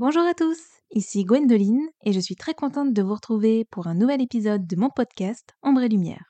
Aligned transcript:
Bonjour 0.00 0.22
à 0.22 0.32
tous, 0.32 0.60
ici 0.92 1.24
Gwendoline 1.24 1.88
et 2.04 2.12
je 2.12 2.20
suis 2.20 2.36
très 2.36 2.54
contente 2.54 2.94
de 2.94 3.02
vous 3.02 3.14
retrouver 3.14 3.64
pour 3.64 3.88
un 3.88 3.96
nouvel 3.96 4.22
épisode 4.22 4.64
de 4.64 4.76
mon 4.76 4.90
podcast 4.90 5.56
Ombre 5.64 5.80
et 5.80 5.88
Lumière. 5.88 6.22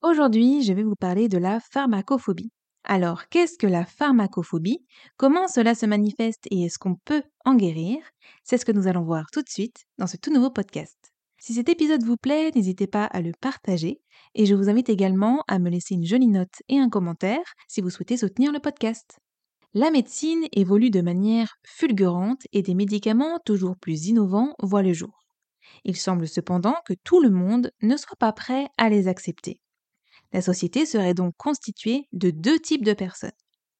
Aujourd'hui, 0.00 0.62
je 0.62 0.72
vais 0.72 0.82
vous 0.82 0.96
parler 0.96 1.28
de 1.28 1.36
la 1.36 1.60
pharmacophobie. 1.60 2.52
Alors, 2.90 3.28
qu'est-ce 3.28 3.58
que 3.58 3.66
la 3.66 3.84
pharmacophobie? 3.84 4.82
Comment 5.18 5.46
cela 5.46 5.74
se 5.74 5.84
manifeste 5.84 6.46
et 6.50 6.64
est-ce 6.64 6.78
qu'on 6.78 6.94
peut 6.94 7.22
en 7.44 7.54
guérir? 7.54 7.98
C'est 8.44 8.56
ce 8.56 8.64
que 8.64 8.72
nous 8.72 8.86
allons 8.86 9.04
voir 9.04 9.26
tout 9.30 9.42
de 9.42 9.48
suite 9.50 9.84
dans 9.98 10.06
ce 10.06 10.16
tout 10.16 10.32
nouveau 10.32 10.48
podcast. 10.50 10.96
Si 11.38 11.52
cet 11.52 11.68
épisode 11.68 12.02
vous 12.02 12.16
plaît, 12.16 12.50
n'hésitez 12.54 12.86
pas 12.86 13.04
à 13.04 13.20
le 13.20 13.32
partager 13.38 14.00
et 14.34 14.46
je 14.46 14.54
vous 14.54 14.70
invite 14.70 14.88
également 14.88 15.44
à 15.48 15.58
me 15.58 15.68
laisser 15.68 15.96
une 15.96 16.06
jolie 16.06 16.28
note 16.28 16.62
et 16.70 16.78
un 16.78 16.88
commentaire 16.88 17.44
si 17.68 17.82
vous 17.82 17.90
souhaitez 17.90 18.16
soutenir 18.16 18.52
le 18.52 18.58
podcast. 18.58 19.18
La 19.74 19.90
médecine 19.90 20.46
évolue 20.52 20.90
de 20.90 21.02
manière 21.02 21.56
fulgurante 21.66 22.40
et 22.54 22.62
des 22.62 22.74
médicaments 22.74 23.38
toujours 23.44 23.76
plus 23.76 24.06
innovants 24.06 24.54
voient 24.62 24.82
le 24.82 24.94
jour. 24.94 25.26
Il 25.84 25.94
semble 25.94 26.26
cependant 26.26 26.76
que 26.86 26.94
tout 27.04 27.20
le 27.20 27.28
monde 27.28 27.70
ne 27.82 27.98
soit 27.98 28.16
pas 28.18 28.32
prêt 28.32 28.66
à 28.78 28.88
les 28.88 29.08
accepter. 29.08 29.60
La 30.32 30.42
société 30.42 30.86
serait 30.86 31.14
donc 31.14 31.34
constituée 31.36 32.06
de 32.12 32.30
deux 32.30 32.58
types 32.58 32.84
de 32.84 32.92
personnes. 32.94 33.32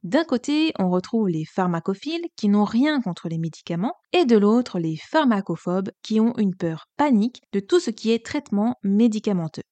D'un 0.05 0.25
côté, 0.25 0.73
on 0.79 0.91
retrouve 0.91 1.29
les 1.29 1.45
pharmacophiles 1.45 2.27
qui 2.37 2.48
n'ont 2.48 2.65
rien 2.65 3.01
contre 3.01 3.29
les 3.29 3.39
médicaments, 3.39 3.95
et 4.12 4.25
de 4.25 4.36
l'autre, 4.36 4.78
les 4.78 4.97
pharmacophobes 4.97 5.91
qui 6.03 6.20
ont 6.20 6.34
une 6.39 6.55
peur 6.55 6.87
panique 6.97 7.42
de 7.53 7.61
tout 7.61 7.81
ce 7.81 7.91
qui 7.91 8.12
est 8.12 8.25
traitement 8.25 8.77
médicamenteux. 8.84 9.64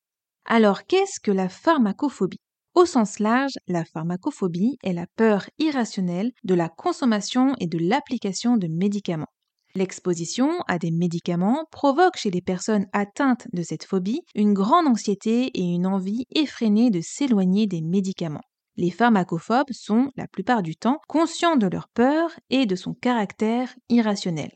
Alors, 0.44 0.84
qu'est-ce 0.86 1.20
que 1.20 1.30
la 1.30 1.48
pharmacophobie? 1.48 2.40
Au 2.74 2.86
sens 2.86 3.20
large, 3.20 3.54
la 3.68 3.84
pharmacophobie 3.84 4.78
est 4.82 4.92
la 4.92 5.06
peur 5.16 5.46
irrationnelle 5.58 6.32
de 6.44 6.54
la 6.54 6.68
consommation 6.68 7.54
et 7.60 7.66
de 7.66 7.78
l'application 7.78 8.56
de 8.56 8.66
médicaments. 8.68 9.32
L'exposition 9.76 10.62
à 10.68 10.78
des 10.78 10.90
médicaments 10.90 11.66
provoque 11.70 12.16
chez 12.16 12.30
les 12.30 12.40
personnes 12.40 12.86
atteintes 12.94 13.46
de 13.52 13.62
cette 13.62 13.84
phobie 13.84 14.22
une 14.34 14.54
grande 14.54 14.86
anxiété 14.86 15.50
et 15.52 15.60
une 15.60 15.86
envie 15.86 16.24
effrénée 16.34 16.88
de 16.88 17.02
s'éloigner 17.02 17.66
des 17.66 17.82
médicaments. 17.82 18.40
Les 18.78 18.90
pharmacophobes 18.90 19.72
sont, 19.72 20.10
la 20.16 20.28
plupart 20.28 20.62
du 20.62 20.76
temps, 20.76 20.98
conscients 21.08 21.56
de 21.56 21.66
leur 21.66 21.88
peur 21.88 22.30
et 22.48 22.64
de 22.64 22.74
son 22.74 22.94
caractère 22.94 23.68
irrationnel. 23.90 24.50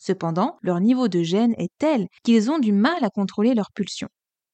Cependant, 0.00 0.56
leur 0.60 0.80
niveau 0.80 1.06
de 1.06 1.22
gêne 1.22 1.54
est 1.56 1.72
tel 1.78 2.08
qu'ils 2.24 2.50
ont 2.50 2.58
du 2.58 2.72
mal 2.72 3.04
à 3.04 3.10
contrôler 3.10 3.54
leurs 3.54 3.70
pulsions. 3.70 4.08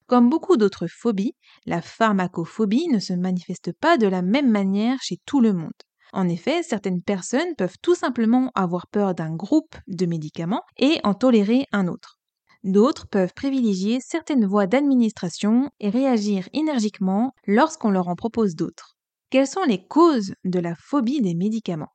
Comme 0.05 0.29
beaucoup 0.29 0.55
d'autres 0.55 0.85
phobies, 0.85 1.33
la 1.65 1.81
pharmacophobie 1.81 2.89
ne 2.89 2.99
se 2.99 3.13
manifeste 3.13 3.71
pas 3.73 3.97
de 3.97 4.05
la 4.05 4.21
même 4.21 4.51
manière 4.51 4.99
chez 5.01 5.17
tout 5.25 5.41
le 5.41 5.53
monde. 5.53 5.71
En 6.13 6.27
effet, 6.27 6.63
certaines 6.63 7.01
personnes 7.01 7.55
peuvent 7.57 7.77
tout 7.81 7.95
simplement 7.95 8.51
avoir 8.55 8.87
peur 8.87 9.15
d'un 9.15 9.33
groupe 9.33 9.75
de 9.87 10.05
médicaments 10.05 10.63
et 10.77 10.99
en 11.03 11.13
tolérer 11.13 11.65
un 11.71 11.87
autre. 11.87 12.19
D'autres 12.63 13.07
peuvent 13.07 13.33
privilégier 13.33 13.99
certaines 14.01 14.45
voies 14.45 14.67
d'administration 14.67 15.71
et 15.79 15.89
réagir 15.89 16.47
énergiquement 16.53 17.33
lorsqu'on 17.47 17.89
leur 17.89 18.07
en 18.07 18.15
propose 18.15 18.55
d'autres. 18.55 18.97
Quelles 19.29 19.47
sont 19.47 19.63
les 19.63 19.87
causes 19.87 20.35
de 20.43 20.59
la 20.59 20.75
phobie 20.75 21.21
des 21.21 21.33
médicaments? 21.33 21.93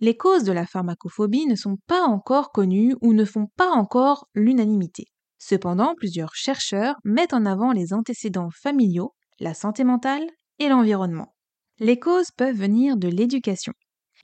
Les 0.00 0.16
causes 0.16 0.44
de 0.44 0.52
la 0.52 0.66
pharmacophobie 0.66 1.46
ne 1.46 1.54
sont 1.54 1.76
pas 1.86 2.02
encore 2.02 2.52
connues 2.52 2.96
ou 3.02 3.12
ne 3.12 3.26
font 3.26 3.48
pas 3.56 3.68
encore 3.68 4.26
l'unanimité. 4.34 5.04
Cependant, 5.38 5.94
plusieurs 5.94 6.34
chercheurs 6.34 6.96
mettent 7.04 7.34
en 7.34 7.44
avant 7.44 7.72
les 7.72 7.92
antécédents 7.92 8.50
familiaux, 8.50 9.14
la 9.38 9.54
santé 9.54 9.84
mentale 9.84 10.26
et 10.58 10.68
l'environnement. 10.68 11.34
Les 11.82 11.98
causes 11.98 12.30
peuvent 12.30 12.56
venir 12.56 12.98
de 12.98 13.08
l'éducation. 13.08 13.72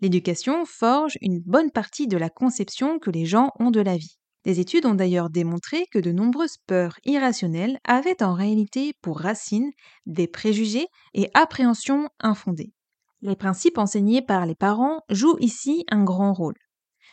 L'éducation 0.03 0.67
forge 0.67 1.17
une 1.23 1.41
bonne 1.41 1.71
partie 1.71 2.07
de 2.07 2.19
la 2.19 2.29
conception 2.29 2.99
que 2.99 3.11
les 3.11 3.25
gens 3.25 3.51
ont 3.59 3.71
de 3.71 3.81
la 3.81 3.97
vie. 3.97 4.19
Des 4.45 4.61
études 4.61 4.85
ont 4.85 4.95
d'ailleurs 4.95 5.31
démontré 5.31 5.87
que 5.91 5.99
de 5.99 6.13
nombreuses 6.13 6.59
peurs 6.67 6.99
irrationnelles 7.07 7.79
avaient 7.85 8.23
en 8.23 8.35
réalité 8.35 8.93
pour 9.01 9.21
racine 9.21 9.71
des 10.05 10.27
préjugés 10.27 10.87
et 11.15 11.31
appréhensions 11.33 12.11
infondées. 12.21 12.75
Les 13.23 13.37
principes 13.37 13.79
enseignés 13.79 14.21
par 14.21 14.45
les 14.45 14.55
parents 14.55 15.01
jouent 15.09 15.39
ici 15.41 15.87
un 15.91 16.05
grand 16.05 16.35
rôle. 16.35 16.59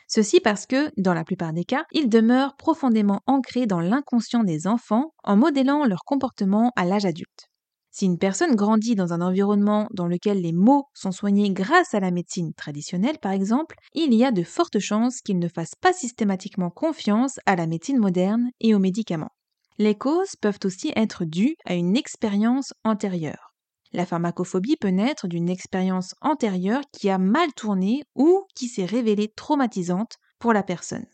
Ceci 0.10 0.42
parce 0.42 0.66
que, 0.66 0.92
dans 0.98 1.14
la 1.14 1.24
plupart 1.24 1.54
des 1.54 1.64
cas, 1.64 1.86
ils 1.94 2.10
demeurent 2.10 2.58
profondément 2.58 3.22
ancrés 3.28 3.66
dans 3.66 3.80
l'inconscient 3.80 4.44
des 4.44 4.68
enfants 4.68 5.14
en 5.24 5.38
modélant 5.38 5.86
leur 5.86 6.04
comportement 6.04 6.74
à 6.76 6.84
l'âge 6.84 7.06
adulte. 7.06 7.48
Si 7.96 8.06
une 8.08 8.18
personne 8.18 8.56
grandit 8.56 8.96
dans 8.96 9.14
un 9.14 9.22
environnement 9.22 9.88
dans 9.94 10.08
lequel 10.08 10.42
les 10.42 10.52
maux 10.52 10.88
sont 10.96 11.12
soignés 11.12 11.52
grâce 11.52 11.94
à 11.94 12.00
la 12.00 12.10
médecine 12.10 12.52
traditionnelle, 12.56 13.20
par 13.20 13.34
exemple, 13.34 13.76
il 13.94 14.16
y 14.16 14.26
a 14.26 14.32
de 14.32 14.42
fortes 14.42 14.80
chances 14.80 15.22
qu'il 15.22 15.38
ne 15.38 15.48
fasse 15.48 15.76
pas 15.76 15.94
systématiquement 15.94 16.72
confiance 16.72 17.40
à 17.46 17.56
la 17.56 17.68
médecine 17.68 18.00
moderne 18.00 18.50
et 18.60 18.74
aux 18.74 18.80
médicaments. 18.80 19.30
Les 19.78 19.94
causes 19.94 20.36
peuvent 20.42 20.58
aussi 20.64 20.92
être 20.96 21.24
dues 21.24 21.56
à 21.66 21.76
une 21.76 21.96
expérience 21.96 22.74
antérieure. 22.84 23.54
La 23.92 24.08
pharmacophobie 24.08 24.78
peut 24.78 24.88
naître 24.88 25.28
d'une 25.28 25.48
expérience 25.48 26.16
antérieure 26.22 26.82
qui 26.92 27.12
a 27.12 27.20
mal 27.20 27.54
tourné 27.54 28.02
ou 28.16 28.44
qui 28.56 28.70
s'est 28.70 28.86
révélée 28.86 29.32
traumatisante 29.36 30.16
pour 30.40 30.52
la 30.52 30.64
personne. 30.64 31.06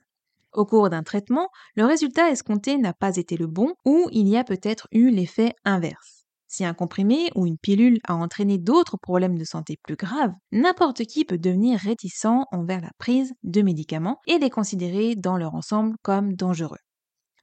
Au 0.53 0.65
cours 0.65 0.89
d'un 0.89 1.03
traitement, 1.03 1.49
le 1.75 1.83
résultat 1.83 2.31
escompté 2.31 2.77
n'a 2.77 2.93
pas 2.93 3.17
été 3.17 3.35
le 3.35 3.47
bon 3.47 3.73
ou 3.83 4.07
il 4.13 4.29
y 4.29 4.37
a 4.37 4.45
peut-être 4.45 4.87
eu 4.93 5.09
l'effet 5.09 5.53
inverse. 5.65 6.18
Si 6.49 6.65
un 6.65 6.73
comprimé 6.73 7.29
ou 7.35 7.45
une 7.45 7.57
pilule 7.59 7.99
a 8.03 8.15
entraîné 8.15 8.57
d'autres 8.57 8.97
problèmes 8.97 9.37
de 9.37 9.45
santé 9.45 9.77
plus 9.83 9.95
graves, 9.95 10.33
n'importe 10.51 11.05
qui 11.05 11.23
peut 11.23 11.37
devenir 11.37 11.79
réticent 11.79 12.25
envers 12.51 12.81
la 12.81 12.89
prise 12.97 13.33
de 13.43 13.61
médicaments 13.61 14.19
et 14.27 14.39
les 14.39 14.49
considérer 14.49 15.15
dans 15.15 15.37
leur 15.37 15.53
ensemble 15.53 15.95
comme 16.01 16.33
dangereux. 16.33 16.79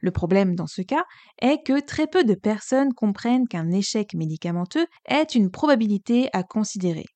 Le 0.01 0.11
problème 0.11 0.57
dans 0.57 0.67
ce 0.67 0.83
cas 0.83 1.05
est 1.41 1.63
que 1.65 1.81
très 1.81 2.09
peu 2.09 2.25
de 2.25 2.35
personnes 2.35 2.93
comprennent 2.95 3.47
qu'un 3.47 3.71
échec 3.71 4.13
médicamenteux 4.13 4.87
est 5.07 5.37
une 5.37 5.53
probabilité 5.53 6.29
à 6.33 6.43
considérer. 6.43 7.07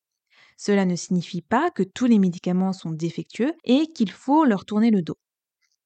Cela 0.56 0.84
ne 0.84 0.95
signifie 0.95 1.43
pas 1.43 1.71
que 1.73 1.83
tous 1.83 2.06
les 2.06 2.21
médicaments 2.21 2.73
sont 2.73 2.93
défectueux 2.93 3.53
et 3.65 3.89
qu'il 3.89 4.12
faut 4.12 4.45
leur 4.45 4.65
tourner 4.65 4.93
le 4.93 5.03
dos. 5.03 5.17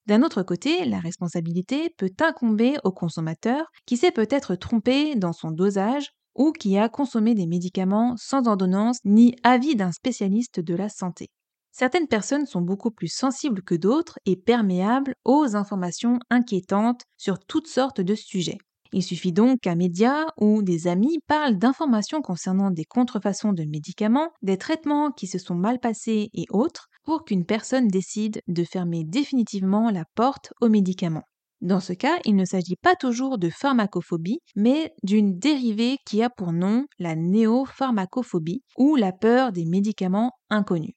D'un 0.06 0.22
autre 0.22 0.42
côté, 0.42 0.84
la 0.84 0.98
responsabilité 0.98 1.90
peut 1.96 2.10
incomber 2.20 2.76
au 2.84 2.92
consommateur 2.92 3.66
qui 3.86 3.96
s'est 3.96 4.10
peut-être 4.12 4.54
trompé 4.54 5.14
dans 5.14 5.32
son 5.32 5.50
dosage 5.50 6.10
ou 6.34 6.52
qui 6.52 6.76
a 6.78 6.88
consommé 6.88 7.34
des 7.34 7.46
médicaments 7.46 8.14
sans 8.16 8.46
ordonnance 8.48 8.98
ni 9.04 9.34
avis 9.42 9.76
d'un 9.76 9.92
spécialiste 9.92 10.60
de 10.60 10.74
la 10.74 10.88
santé. 10.88 11.28
Certaines 11.72 12.06
personnes 12.08 12.46
sont 12.46 12.60
beaucoup 12.60 12.90
plus 12.90 13.08
sensibles 13.08 13.62
que 13.62 13.74
d'autres 13.74 14.18
et 14.26 14.36
perméables 14.36 15.14
aux 15.24 15.56
informations 15.56 16.18
inquiétantes 16.30 17.02
sur 17.16 17.38
toutes 17.38 17.66
sortes 17.68 18.00
de 18.00 18.14
sujets. 18.14 18.58
Il 18.92 19.02
suffit 19.02 19.32
donc 19.32 19.60
qu'un 19.60 19.74
média 19.74 20.26
ou 20.38 20.62
des 20.62 20.86
amis 20.86 21.18
parlent 21.26 21.58
d'informations 21.58 22.20
concernant 22.22 22.70
des 22.70 22.84
contrefaçons 22.84 23.52
de 23.52 23.64
médicaments, 23.64 24.30
des 24.42 24.56
traitements 24.56 25.10
qui 25.10 25.26
se 25.26 25.38
sont 25.38 25.56
mal 25.56 25.80
passés 25.80 26.30
et 26.32 26.44
autres 26.50 26.88
pour 27.04 27.24
qu'une 27.24 27.44
personne 27.44 27.88
décide 27.88 28.40
de 28.48 28.64
fermer 28.64 29.04
définitivement 29.04 29.90
la 29.90 30.04
porte 30.14 30.52
aux 30.60 30.68
médicaments. 30.68 31.24
Dans 31.60 31.80
ce 31.80 31.92
cas, 31.92 32.18
il 32.24 32.36
ne 32.36 32.44
s'agit 32.44 32.76
pas 32.76 32.94
toujours 32.96 33.38
de 33.38 33.48
pharmacophobie, 33.48 34.40
mais 34.54 34.92
d'une 35.02 35.38
dérivée 35.38 35.98
qui 36.04 36.22
a 36.22 36.28
pour 36.30 36.52
nom 36.52 36.86
la 36.98 37.16
néopharmacophobie 37.16 38.62
ou 38.76 38.96
la 38.96 39.12
peur 39.12 39.52
des 39.52 39.64
médicaments 39.64 40.32
inconnus. 40.50 40.94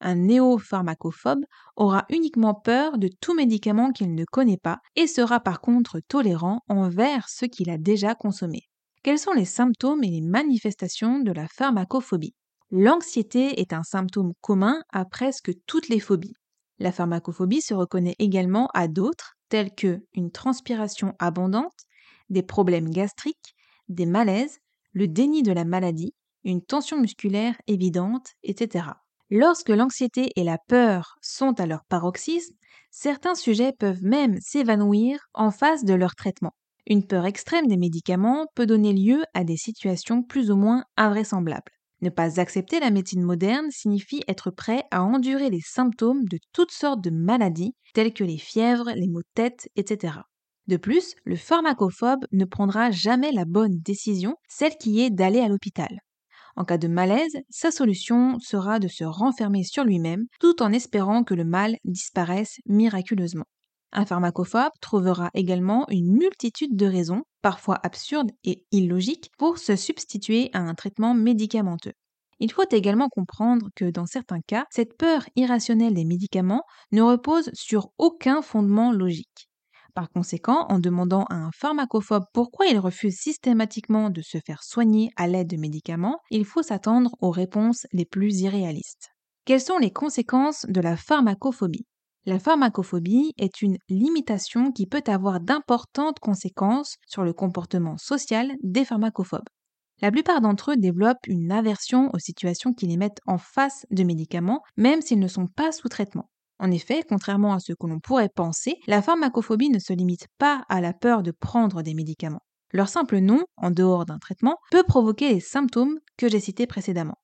Un 0.00 0.14
néopharmacophobe 0.14 1.44
aura 1.76 2.06
uniquement 2.08 2.54
peur 2.54 2.96
de 2.98 3.08
tout 3.20 3.34
médicament 3.34 3.92
qu'il 3.92 4.14
ne 4.14 4.24
connaît 4.24 4.56
pas 4.56 4.80
et 4.94 5.06
sera 5.06 5.40
par 5.40 5.60
contre 5.60 6.00
tolérant 6.08 6.60
envers 6.68 7.28
ce 7.28 7.44
qu'il 7.44 7.68
a 7.70 7.78
déjà 7.78 8.14
consommé. 8.14 8.62
Quels 9.02 9.18
sont 9.18 9.32
les 9.32 9.44
symptômes 9.44 10.02
et 10.04 10.10
les 10.10 10.20
manifestations 10.22 11.20
de 11.20 11.32
la 11.32 11.46
pharmacophobie? 11.48 12.34
L'anxiété 12.70 13.60
est 13.60 13.72
un 13.72 13.82
symptôme 13.82 14.32
commun 14.40 14.82
à 14.92 15.04
presque 15.04 15.52
toutes 15.66 15.88
les 15.88 16.00
phobies. 16.00 16.34
La 16.78 16.92
pharmacophobie 16.92 17.62
se 17.62 17.74
reconnaît 17.74 18.16
également 18.18 18.68
à 18.74 18.88
d'autres, 18.88 19.34
tels 19.48 19.74
que 19.74 20.00
une 20.14 20.30
transpiration 20.30 21.14
abondante, 21.18 21.74
des 22.28 22.42
problèmes 22.42 22.90
gastriques, 22.90 23.54
des 23.88 24.06
malaises, 24.06 24.58
le 24.92 25.08
déni 25.08 25.42
de 25.42 25.52
la 25.52 25.64
maladie, 25.64 26.14
une 26.44 26.62
tension 26.62 27.00
musculaire 27.00 27.56
évidente, 27.66 28.30
etc. 28.42 28.88
Lorsque 29.30 29.70
l'anxiété 29.70 30.30
et 30.36 30.44
la 30.44 30.58
peur 30.58 31.16
sont 31.22 31.58
à 31.60 31.66
leur 31.66 31.84
paroxysme, 31.84 32.54
certains 32.90 33.34
sujets 33.34 33.72
peuvent 33.72 34.02
même 34.02 34.38
s'évanouir 34.40 35.26
en 35.34 35.50
face 35.50 35.84
de 35.84 35.94
leur 35.94 36.14
traitement. 36.14 36.54
Une 36.86 37.06
peur 37.06 37.26
extrême 37.26 37.66
des 37.66 37.76
médicaments 37.76 38.46
peut 38.54 38.66
donner 38.66 38.92
lieu 38.92 39.24
à 39.34 39.42
des 39.44 39.56
situations 39.56 40.22
plus 40.22 40.50
ou 40.50 40.56
moins 40.56 40.84
invraisemblables. 40.96 41.75
Ne 42.06 42.10
pas 42.10 42.38
accepter 42.38 42.78
la 42.78 42.92
médecine 42.92 43.24
moderne 43.24 43.68
signifie 43.72 44.22
être 44.28 44.52
prêt 44.52 44.84
à 44.92 45.02
endurer 45.02 45.50
les 45.50 45.60
symptômes 45.60 46.24
de 46.26 46.38
toutes 46.52 46.70
sortes 46.70 47.02
de 47.02 47.10
maladies, 47.10 47.74
telles 47.94 48.14
que 48.14 48.22
les 48.22 48.38
fièvres, 48.38 48.92
les 48.94 49.08
maux 49.08 49.22
de 49.22 49.28
tête, 49.34 49.68
etc. 49.74 50.18
De 50.68 50.76
plus, 50.76 51.16
le 51.24 51.34
pharmacophobe 51.34 52.24
ne 52.30 52.44
prendra 52.44 52.92
jamais 52.92 53.32
la 53.32 53.44
bonne 53.44 53.80
décision, 53.80 54.36
celle 54.48 54.76
qui 54.76 55.00
est 55.00 55.10
d'aller 55.10 55.40
à 55.40 55.48
l'hôpital. 55.48 55.98
En 56.54 56.64
cas 56.64 56.78
de 56.78 56.86
malaise, 56.86 57.38
sa 57.50 57.72
solution 57.72 58.38
sera 58.38 58.78
de 58.78 58.86
se 58.86 59.02
renfermer 59.02 59.64
sur 59.64 59.82
lui-même 59.82 60.26
tout 60.38 60.62
en 60.62 60.72
espérant 60.72 61.24
que 61.24 61.34
le 61.34 61.44
mal 61.44 61.76
disparaisse 61.84 62.60
miraculeusement. 62.66 63.46
Un 63.92 64.06
pharmacophobe 64.06 64.72
trouvera 64.80 65.30
également 65.34 65.86
une 65.88 66.12
multitude 66.12 66.76
de 66.76 66.86
raisons, 66.86 67.22
parfois 67.42 67.78
absurdes 67.82 68.32
et 68.44 68.64
illogiques, 68.72 69.30
pour 69.38 69.58
se 69.58 69.76
substituer 69.76 70.50
à 70.52 70.58
un 70.60 70.74
traitement 70.74 71.14
médicamenteux. 71.14 71.94
Il 72.38 72.52
faut 72.52 72.68
également 72.70 73.08
comprendre 73.08 73.68
que 73.74 73.90
dans 73.90 74.06
certains 74.06 74.40
cas, 74.40 74.66
cette 74.70 74.96
peur 74.98 75.24
irrationnelle 75.36 75.94
des 75.94 76.04
médicaments 76.04 76.64
ne 76.92 77.00
repose 77.00 77.50
sur 77.54 77.90
aucun 77.96 78.42
fondement 78.42 78.92
logique. 78.92 79.48
Par 79.94 80.10
conséquent, 80.10 80.66
en 80.68 80.78
demandant 80.78 81.24
à 81.30 81.36
un 81.36 81.50
pharmacophobe 81.52 82.26
pourquoi 82.34 82.66
il 82.66 82.78
refuse 82.78 83.16
systématiquement 83.16 84.10
de 84.10 84.20
se 84.20 84.38
faire 84.44 84.62
soigner 84.62 85.10
à 85.16 85.26
l'aide 85.26 85.48
de 85.48 85.56
médicaments, 85.56 86.20
il 86.30 86.44
faut 86.44 86.62
s'attendre 86.62 87.16
aux 87.20 87.30
réponses 87.30 87.86
les 87.92 88.04
plus 88.04 88.40
irréalistes. 88.40 89.08
Quelles 89.46 89.62
sont 89.62 89.78
les 89.78 89.92
conséquences 89.92 90.66
de 90.68 90.82
la 90.82 90.98
pharmacophobie 90.98 91.86
La 92.28 92.40
pharmacophobie 92.40 93.34
est 93.38 93.62
une 93.62 93.78
limitation 93.88 94.72
qui 94.72 94.88
peut 94.88 95.04
avoir 95.06 95.38
d'importantes 95.38 96.18
conséquences 96.18 96.96
sur 97.06 97.22
le 97.22 97.32
comportement 97.32 97.96
social 97.98 98.50
des 98.64 98.84
pharmacophobes. 98.84 99.48
La 100.02 100.10
plupart 100.10 100.40
d'entre 100.40 100.72
eux 100.72 100.76
développent 100.76 101.24
une 101.28 101.52
aversion 101.52 102.10
aux 102.12 102.18
situations 102.18 102.74
qui 102.74 102.88
les 102.88 102.96
mettent 102.96 103.20
en 103.26 103.38
face 103.38 103.86
de 103.92 104.02
médicaments, 104.02 104.60
même 104.76 105.02
s'ils 105.02 105.20
ne 105.20 105.28
sont 105.28 105.46
pas 105.46 105.70
sous 105.70 105.88
traitement. 105.88 106.28
En 106.58 106.72
effet, 106.72 107.04
contrairement 107.08 107.52
à 107.52 107.60
ce 107.60 107.74
que 107.74 107.86
l'on 107.86 108.00
pourrait 108.00 108.28
penser, 108.28 108.74
la 108.88 109.02
pharmacophobie 109.02 109.70
ne 109.70 109.78
se 109.78 109.92
limite 109.92 110.26
pas 110.36 110.64
à 110.68 110.80
la 110.80 110.92
peur 110.92 111.22
de 111.22 111.30
prendre 111.30 111.82
des 111.82 111.94
médicaments. 111.94 112.42
Leur 112.72 112.88
simple 112.88 113.18
nom, 113.18 113.44
en 113.56 113.70
dehors 113.70 114.04
d'un 114.04 114.18
traitement, 114.18 114.56
peut 114.72 114.82
provoquer 114.82 115.32
les 115.32 115.40
symptômes 115.40 116.00
que 116.16 116.28
j'ai 116.28 116.40
cités 116.40 116.66
précédemment. 116.66 117.18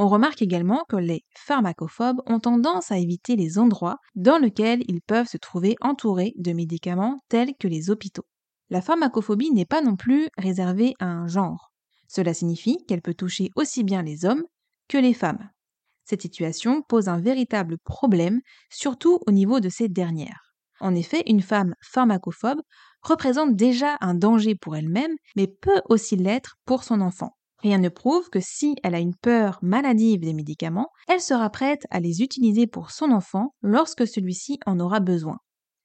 On 0.00 0.08
remarque 0.08 0.42
également 0.42 0.84
que 0.88 0.94
les 0.96 1.24
pharmacophobes 1.34 2.22
ont 2.26 2.38
tendance 2.38 2.92
à 2.92 2.98
éviter 2.98 3.34
les 3.34 3.58
endroits 3.58 3.98
dans 4.14 4.38
lesquels 4.38 4.84
ils 4.86 5.02
peuvent 5.02 5.26
se 5.26 5.36
trouver 5.38 5.74
entourés 5.80 6.34
de 6.36 6.52
médicaments 6.52 7.18
tels 7.28 7.54
que 7.58 7.66
les 7.66 7.90
hôpitaux. 7.90 8.24
La 8.70 8.80
pharmacophobie 8.80 9.50
n'est 9.50 9.66
pas 9.66 9.82
non 9.82 9.96
plus 9.96 10.28
réservée 10.38 10.94
à 11.00 11.06
un 11.06 11.26
genre. 11.26 11.72
Cela 12.06 12.32
signifie 12.32 12.78
qu'elle 12.86 13.02
peut 13.02 13.12
toucher 13.12 13.50
aussi 13.56 13.82
bien 13.82 14.02
les 14.02 14.24
hommes 14.24 14.44
que 14.88 14.98
les 14.98 15.14
femmes. 15.14 15.50
Cette 16.04 16.22
situation 16.22 16.80
pose 16.82 17.08
un 17.08 17.20
véritable 17.20 17.76
problème, 17.76 18.40
surtout 18.70 19.18
au 19.26 19.32
niveau 19.32 19.58
de 19.58 19.68
ces 19.68 19.88
dernières. 19.88 20.54
En 20.80 20.94
effet, 20.94 21.24
une 21.26 21.42
femme 21.42 21.74
pharmacophobe 21.82 22.62
représente 23.02 23.56
déjà 23.56 23.96
un 24.00 24.14
danger 24.14 24.54
pour 24.54 24.76
elle-même, 24.76 25.16
mais 25.34 25.48
peut 25.48 25.82
aussi 25.88 26.14
l'être 26.14 26.56
pour 26.66 26.84
son 26.84 27.00
enfant. 27.00 27.37
Rien 27.60 27.78
ne 27.78 27.88
prouve 27.88 28.30
que 28.30 28.40
si 28.40 28.76
elle 28.82 28.94
a 28.94 29.00
une 29.00 29.16
peur 29.16 29.58
maladive 29.62 30.20
des 30.20 30.32
médicaments, 30.32 30.90
elle 31.08 31.20
sera 31.20 31.50
prête 31.50 31.86
à 31.90 31.98
les 31.98 32.22
utiliser 32.22 32.66
pour 32.66 32.90
son 32.92 33.10
enfant 33.10 33.54
lorsque 33.62 34.06
celui-ci 34.06 34.60
en 34.64 34.78
aura 34.78 35.00
besoin. 35.00 35.38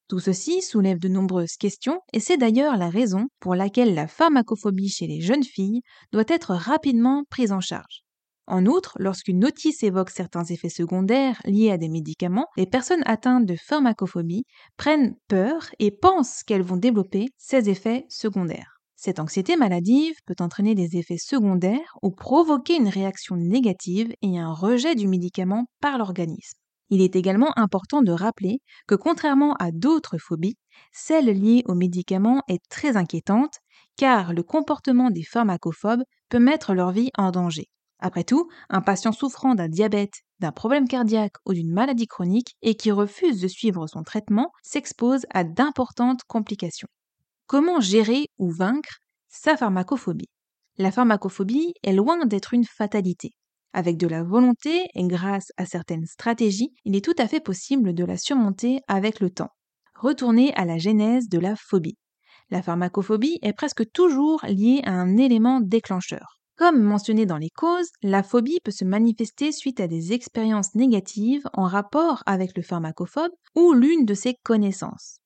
Tout 0.07 0.19
ceci 0.19 0.61
soulève 0.61 0.99
de 0.99 1.07
nombreuses 1.07 1.57
questions 1.57 1.99
et 2.11 2.19
c'est 2.19 2.37
d'ailleurs 2.37 2.77
la 2.77 2.89
raison 2.89 3.27
pour 3.39 3.55
laquelle 3.55 3.95
la 3.95 4.07
pharmacophobie 4.07 4.89
chez 4.89 5.07
les 5.07 5.21
jeunes 5.21 5.43
filles 5.43 5.81
doit 6.11 6.25
être 6.27 6.53
rapidement 6.53 7.23
prise 7.29 7.51
en 7.51 7.61
charge. 7.61 8.03
En 8.45 8.65
outre, 8.65 8.95
lorsqu'une 8.99 9.39
notice 9.39 9.81
évoque 9.83 10.09
certains 10.09 10.43
effets 10.43 10.69
secondaires 10.69 11.41
liés 11.45 11.71
à 11.71 11.77
des 11.77 11.87
médicaments, 11.87 12.47
les 12.57 12.67
personnes 12.67 13.03
atteintes 13.05 13.45
de 13.45 13.55
pharmacophobie 13.55 14.43
prennent 14.75 15.15
peur 15.29 15.69
et 15.79 15.91
pensent 15.91 16.43
qu'elles 16.43 16.61
vont 16.61 16.77
développer 16.77 17.29
ces 17.37 17.69
effets 17.69 18.05
secondaires. 18.09 18.72
Cette 19.05 19.19
anxiété 19.19 19.57
maladive 19.57 20.15
peut 20.25 20.35
entraîner 20.39 20.75
des 20.75 20.95
effets 20.95 21.17
secondaires 21.17 21.97
ou 22.01 22.09
provoquer 22.09 22.77
une 22.77 22.87
réaction 22.87 23.35
négative 23.35 24.13
et 24.21 24.39
un 24.39 24.53
rejet 24.53 24.95
du 24.95 25.09
médicament 25.09 25.65
par 25.81 25.97
l'organisme. 25.97 26.57
Il 26.89 27.01
est 27.01 27.17
également 27.17 27.51
important 27.57 28.01
de 28.01 28.13
rappeler 28.13 28.59
que 28.87 28.95
contrairement 28.95 29.55
à 29.55 29.71
d'autres 29.71 30.17
phobies, 30.17 30.55
celle 30.93 31.25
liée 31.25 31.63
aux 31.65 31.75
médicaments 31.75 32.43
est 32.47 32.63
très 32.69 32.95
inquiétante 32.95 33.57
car 33.97 34.31
le 34.31 34.41
comportement 34.41 35.11
des 35.11 35.23
pharmacophobes 35.23 36.03
peut 36.29 36.39
mettre 36.39 36.73
leur 36.73 36.93
vie 36.93 37.11
en 37.17 37.31
danger. 37.31 37.67
Après 37.99 38.23
tout, 38.23 38.47
un 38.69 38.79
patient 38.79 39.11
souffrant 39.11 39.53
d'un 39.53 39.67
diabète, 39.67 40.21
d'un 40.39 40.53
problème 40.53 40.87
cardiaque 40.87 41.35
ou 41.45 41.53
d'une 41.53 41.73
maladie 41.73 42.07
chronique 42.07 42.55
et 42.61 42.75
qui 42.75 42.89
refuse 42.89 43.41
de 43.41 43.49
suivre 43.49 43.85
son 43.85 44.03
traitement 44.03 44.53
s'expose 44.61 45.25
à 45.29 45.43
d'importantes 45.43 46.21
complications. 46.25 46.87
Comment 47.53 47.81
gérer 47.81 48.25
ou 48.39 48.49
vaincre 48.49 48.97
sa 49.29 49.55
pharmacophobie 49.55 50.31
La 50.79 50.91
pharmacophobie 50.91 51.75
est 51.83 51.93
loin 51.93 52.25
d'être 52.25 52.55
une 52.55 52.65
fatalité. 52.65 53.29
Avec 53.73 53.97
de 53.97 54.07
la 54.07 54.23
volonté 54.23 54.87
et 54.95 55.03
grâce 55.05 55.51
à 55.57 55.67
certaines 55.67 56.07
stratégies, 56.07 56.71
il 56.83 56.95
est 56.95 57.05
tout 57.05 57.13
à 57.19 57.27
fait 57.27 57.41
possible 57.41 57.93
de 57.93 58.03
la 58.03 58.17
surmonter 58.17 58.79
avec 58.87 59.19
le 59.19 59.29
temps. 59.29 59.51
Retournez 59.93 60.51
à 60.55 60.65
la 60.65 60.79
genèse 60.79 61.29
de 61.29 61.37
la 61.37 61.55
phobie. 61.55 61.99
La 62.49 62.63
pharmacophobie 62.63 63.37
est 63.43 63.53
presque 63.53 63.87
toujours 63.91 64.43
liée 64.47 64.81
à 64.83 64.93
un 64.93 65.15
élément 65.17 65.61
déclencheur. 65.61 66.39
Comme 66.57 66.81
mentionné 66.81 67.27
dans 67.27 67.37
les 67.37 67.51
causes, 67.55 67.91
la 68.01 68.23
phobie 68.23 68.61
peut 68.63 68.71
se 68.71 68.83
manifester 68.83 69.51
suite 69.51 69.79
à 69.79 69.87
des 69.87 70.11
expériences 70.11 70.73
négatives 70.73 71.47
en 71.53 71.65
rapport 71.65 72.23
avec 72.25 72.57
le 72.57 72.63
pharmacophobe 72.63 73.31
ou 73.55 73.73
l'une 73.73 74.05
de 74.05 74.15
ses 74.15 74.33
connaissances. 74.43 75.19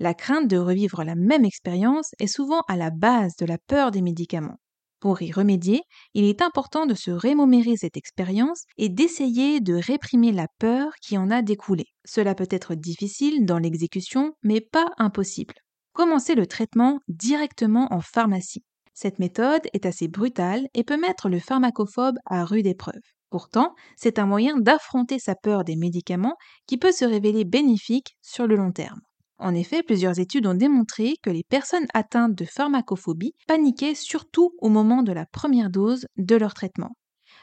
La 0.00 0.14
crainte 0.14 0.46
de 0.46 0.58
revivre 0.58 1.02
la 1.02 1.16
même 1.16 1.44
expérience 1.44 2.12
est 2.20 2.28
souvent 2.28 2.62
à 2.68 2.76
la 2.76 2.90
base 2.90 3.34
de 3.36 3.46
la 3.46 3.58
peur 3.58 3.90
des 3.90 4.02
médicaments. 4.02 4.58
Pour 5.00 5.22
y 5.22 5.32
remédier, 5.32 5.82
il 6.14 6.24
est 6.24 6.42
important 6.42 6.86
de 6.86 6.94
se 6.94 7.10
rémomérer 7.10 7.76
cette 7.76 7.96
expérience 7.96 8.64
et 8.76 8.88
d'essayer 8.88 9.60
de 9.60 9.74
réprimer 9.74 10.32
la 10.32 10.46
peur 10.58 10.92
qui 11.02 11.18
en 11.18 11.30
a 11.30 11.42
découlé. 11.42 11.86
Cela 12.04 12.34
peut 12.34 12.48
être 12.50 12.74
difficile 12.74 13.44
dans 13.44 13.58
l'exécution, 13.58 14.32
mais 14.42 14.60
pas 14.60 14.90
impossible. 14.98 15.54
Commencez 15.94 16.34
le 16.34 16.46
traitement 16.46 17.00
directement 17.08 17.92
en 17.92 18.00
pharmacie. 18.00 18.64
Cette 18.94 19.18
méthode 19.18 19.68
est 19.72 19.86
assez 19.86 20.08
brutale 20.08 20.66
et 20.74 20.84
peut 20.84 21.00
mettre 21.00 21.28
le 21.28 21.38
pharmacophobe 21.38 22.18
à 22.24 22.44
rude 22.44 22.66
épreuve. 22.66 23.02
Pourtant, 23.30 23.74
c'est 23.96 24.18
un 24.18 24.26
moyen 24.26 24.58
d'affronter 24.58 25.18
sa 25.18 25.34
peur 25.34 25.62
des 25.62 25.76
médicaments 25.76 26.36
qui 26.66 26.78
peut 26.78 26.92
se 26.92 27.04
révéler 27.04 27.44
bénéfique 27.44 28.16
sur 28.22 28.46
le 28.46 28.56
long 28.56 28.72
terme. 28.72 29.00
En 29.38 29.54
effet, 29.54 29.82
plusieurs 29.82 30.18
études 30.18 30.46
ont 30.46 30.54
démontré 30.54 31.14
que 31.22 31.30
les 31.30 31.44
personnes 31.44 31.86
atteintes 31.94 32.34
de 32.34 32.44
pharmacophobie 32.44 33.34
paniquaient 33.46 33.94
surtout 33.94 34.52
au 34.58 34.68
moment 34.68 35.02
de 35.02 35.12
la 35.12 35.26
première 35.26 35.70
dose 35.70 36.06
de 36.16 36.36
leur 36.36 36.54
traitement. 36.54 36.96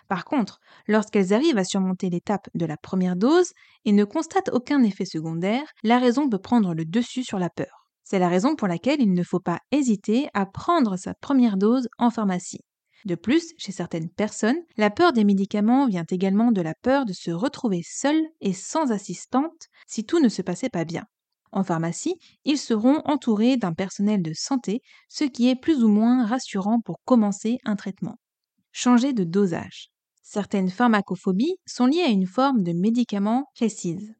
Par 0.07 0.25
contre, 0.25 0.59
lorsqu'elles 0.87 1.33
arrivent 1.33 1.57
à 1.57 1.63
surmonter 1.63 2.09
l'étape 2.09 2.49
de 2.53 2.65
la 2.65 2.77
première 2.77 3.15
dose 3.15 3.51
et 3.85 3.91
ne 3.91 4.03
constatent 4.03 4.49
aucun 4.53 4.83
effet 4.83 5.05
secondaire, 5.05 5.65
la 5.83 5.99
raison 5.99 6.29
peut 6.29 6.39
prendre 6.39 6.73
le 6.73 6.85
dessus 6.85 7.23
sur 7.23 7.39
la 7.39 7.49
peur. 7.49 7.87
C'est 8.03 8.19
la 8.19 8.29
raison 8.29 8.55
pour 8.55 8.67
laquelle 8.67 9.01
il 9.01 9.13
ne 9.13 9.23
faut 9.23 9.39
pas 9.39 9.59
hésiter 9.71 10.29
à 10.33 10.45
prendre 10.45 10.97
sa 10.97 11.13
première 11.15 11.57
dose 11.57 11.87
en 11.97 12.09
pharmacie. 12.11 12.61
De 13.05 13.15
plus, 13.15 13.53
chez 13.57 13.71
certaines 13.71 14.09
personnes, 14.09 14.59
la 14.77 14.89
peur 14.89 15.13
des 15.13 15.23
médicaments 15.23 15.87
vient 15.87 16.05
également 16.09 16.51
de 16.51 16.61
la 16.61 16.73
peur 16.81 17.05
de 17.05 17.13
se 17.13 17.31
retrouver 17.31 17.81
seul 17.83 18.19
et 18.41 18.53
sans 18.53 18.91
assistante 18.91 19.67
si 19.87 20.05
tout 20.05 20.19
ne 20.19 20.29
se 20.29 20.41
passait 20.41 20.69
pas 20.69 20.85
bien. 20.85 21.03
En 21.55 21.63
pharmacie, 21.63 22.19
ils 22.43 22.57
seront 22.57 23.01
entourés 23.05 23.55
d'un 23.55 23.73
personnel 23.73 24.21
de 24.21 24.33
santé, 24.33 24.81
ce 25.07 25.23
qui 25.23 25.47
est 25.49 25.55
plus 25.55 25.85
ou 25.85 25.87
moins 25.87 26.25
rassurant 26.25 26.81
pour 26.81 26.99
commencer 27.05 27.59
un 27.63 27.77
traitement. 27.77 28.19
Changer 28.73 29.13
de 29.13 29.23
dosage. 29.23 29.87
Certaines 30.21 30.69
pharmacophobies 30.69 31.55
sont 31.65 31.85
liées 31.85 32.01
à 32.01 32.09
une 32.09 32.27
forme 32.27 32.61
de 32.61 32.73
médicament 32.73 33.45
précise. 33.55 34.13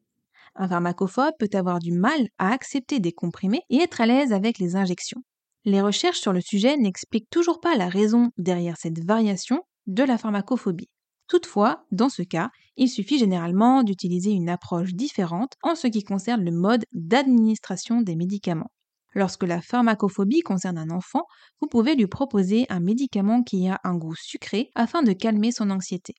Un 0.54 0.66
pharmacophobe 0.66 1.34
peut 1.38 1.50
avoir 1.52 1.78
du 1.78 1.92
mal 1.92 2.28
à 2.38 2.52
accepter 2.52 3.00
des 3.00 3.12
comprimés 3.12 3.60
et 3.68 3.76
être 3.76 4.00
à 4.00 4.06
l'aise 4.06 4.32
avec 4.32 4.58
les 4.58 4.74
injections. 4.74 5.22
Les 5.66 5.82
recherches 5.82 6.20
sur 6.20 6.32
le 6.32 6.40
sujet 6.40 6.78
n'expliquent 6.78 7.28
toujours 7.28 7.60
pas 7.60 7.76
la 7.76 7.90
raison 7.90 8.30
derrière 8.38 8.78
cette 8.78 9.04
variation 9.04 9.62
de 9.86 10.04
la 10.04 10.16
pharmacophobie. 10.16 10.88
Toutefois, 11.28 11.84
dans 11.90 12.08
ce 12.08 12.22
cas, 12.22 12.50
il 12.76 12.88
suffit 12.88 13.18
généralement 13.18 13.82
d'utiliser 13.82 14.30
une 14.30 14.48
approche 14.48 14.94
différente 14.94 15.54
en 15.62 15.74
ce 15.74 15.86
qui 15.86 16.04
concerne 16.04 16.44
le 16.44 16.52
mode 16.52 16.84
d'administration 16.92 18.02
des 18.02 18.16
médicaments. 18.16 18.70
Lorsque 19.14 19.44
la 19.44 19.62
pharmacophobie 19.62 20.42
concerne 20.42 20.76
un 20.76 20.90
enfant, 20.90 21.22
vous 21.60 21.68
pouvez 21.68 21.94
lui 21.94 22.06
proposer 22.06 22.66
un 22.68 22.80
médicament 22.80 23.42
qui 23.42 23.66
a 23.66 23.80
un 23.82 23.94
goût 23.94 24.14
sucré 24.14 24.70
afin 24.74 25.02
de 25.02 25.12
calmer 25.12 25.52
son 25.52 25.70
anxiété. 25.70 26.14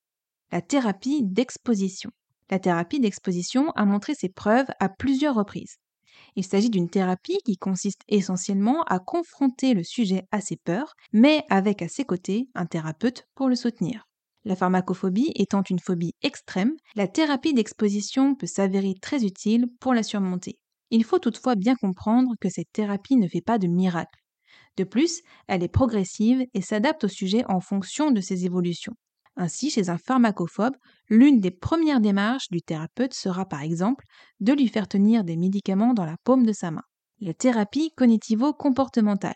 La 0.52 0.62
thérapie 0.62 1.22
d'exposition. 1.24 2.10
La 2.50 2.58
thérapie 2.58 3.00
d'exposition 3.00 3.70
a 3.76 3.86
montré 3.86 4.16
ses 4.16 4.30
preuves 4.30 4.68
à 4.80 4.90
plusieurs 4.90 5.36
reprises. 5.36 5.76
Il 6.36 6.44
s'agit 6.44 6.72
d'une 6.72 6.90
thérapie 6.90 7.38
qui 7.46 7.58
consiste 7.58 8.02
essentiellement 8.08 8.82
à 8.84 8.98
confronter 8.98 9.76
le 9.76 9.84
sujet 9.84 10.24
à 10.32 10.42
ses 10.42 10.56
peurs, 10.56 10.94
mais 11.14 11.44
avec 11.50 11.84
à 11.84 11.90
ses 11.90 12.06
côtés 12.06 12.48
un 12.56 12.66
thérapeute 12.66 13.28
pour 13.36 13.50
le 13.50 13.56
soutenir. 13.56 14.07
La 14.48 14.56
pharmacophobie 14.56 15.34
étant 15.36 15.62
une 15.62 15.78
phobie 15.78 16.14
extrême, 16.22 16.72
la 16.96 17.10
thérapie 17.10 17.54
d'exposition 17.54 18.34
peut 18.34 18.48
s'avérer 18.48 18.94
très 19.02 19.26
utile 19.26 19.66
pour 19.82 19.94
la 19.94 20.04
surmonter. 20.04 20.58
Il 20.90 21.04
faut 21.04 21.20
toutefois 21.20 21.56
bien 21.56 21.76
comprendre 21.76 22.32
que 22.40 22.48
cette 22.48 22.72
thérapie 22.72 23.18
ne 23.18 23.28
fait 23.28 23.42
pas 23.42 23.58
de 23.58 23.68
miracle. 23.68 24.22
De 24.78 24.86
plus, 24.86 25.20
elle 25.50 25.64
est 25.64 25.68
progressive 25.68 26.46
et 26.54 26.62
s'adapte 26.62 27.04
au 27.04 27.10
sujet 27.10 27.44
en 27.50 27.60
fonction 27.60 28.10
de 28.10 28.22
ses 28.22 28.46
évolutions. 28.46 28.94
Ainsi, 29.36 29.70
chez 29.70 29.90
un 29.90 29.98
pharmacophobe, 29.98 30.78
l'une 31.10 31.42
des 31.42 31.52
premières 31.52 32.00
démarches 32.00 32.48
du 32.50 32.62
thérapeute 32.62 33.14
sera 33.14 33.46
par 33.46 33.64
exemple 33.64 34.06
de 34.40 34.54
lui 34.54 34.70
faire 34.70 34.88
tenir 34.88 35.26
des 35.26 35.36
médicaments 35.36 35.94
dans 35.94 36.06
la 36.06 36.16
paume 36.24 36.46
de 36.46 36.54
sa 36.54 36.72
main. 36.72 36.84
La 37.20 37.34
thérapie 37.34 37.92
cognitivo-comportementale. 37.98 39.36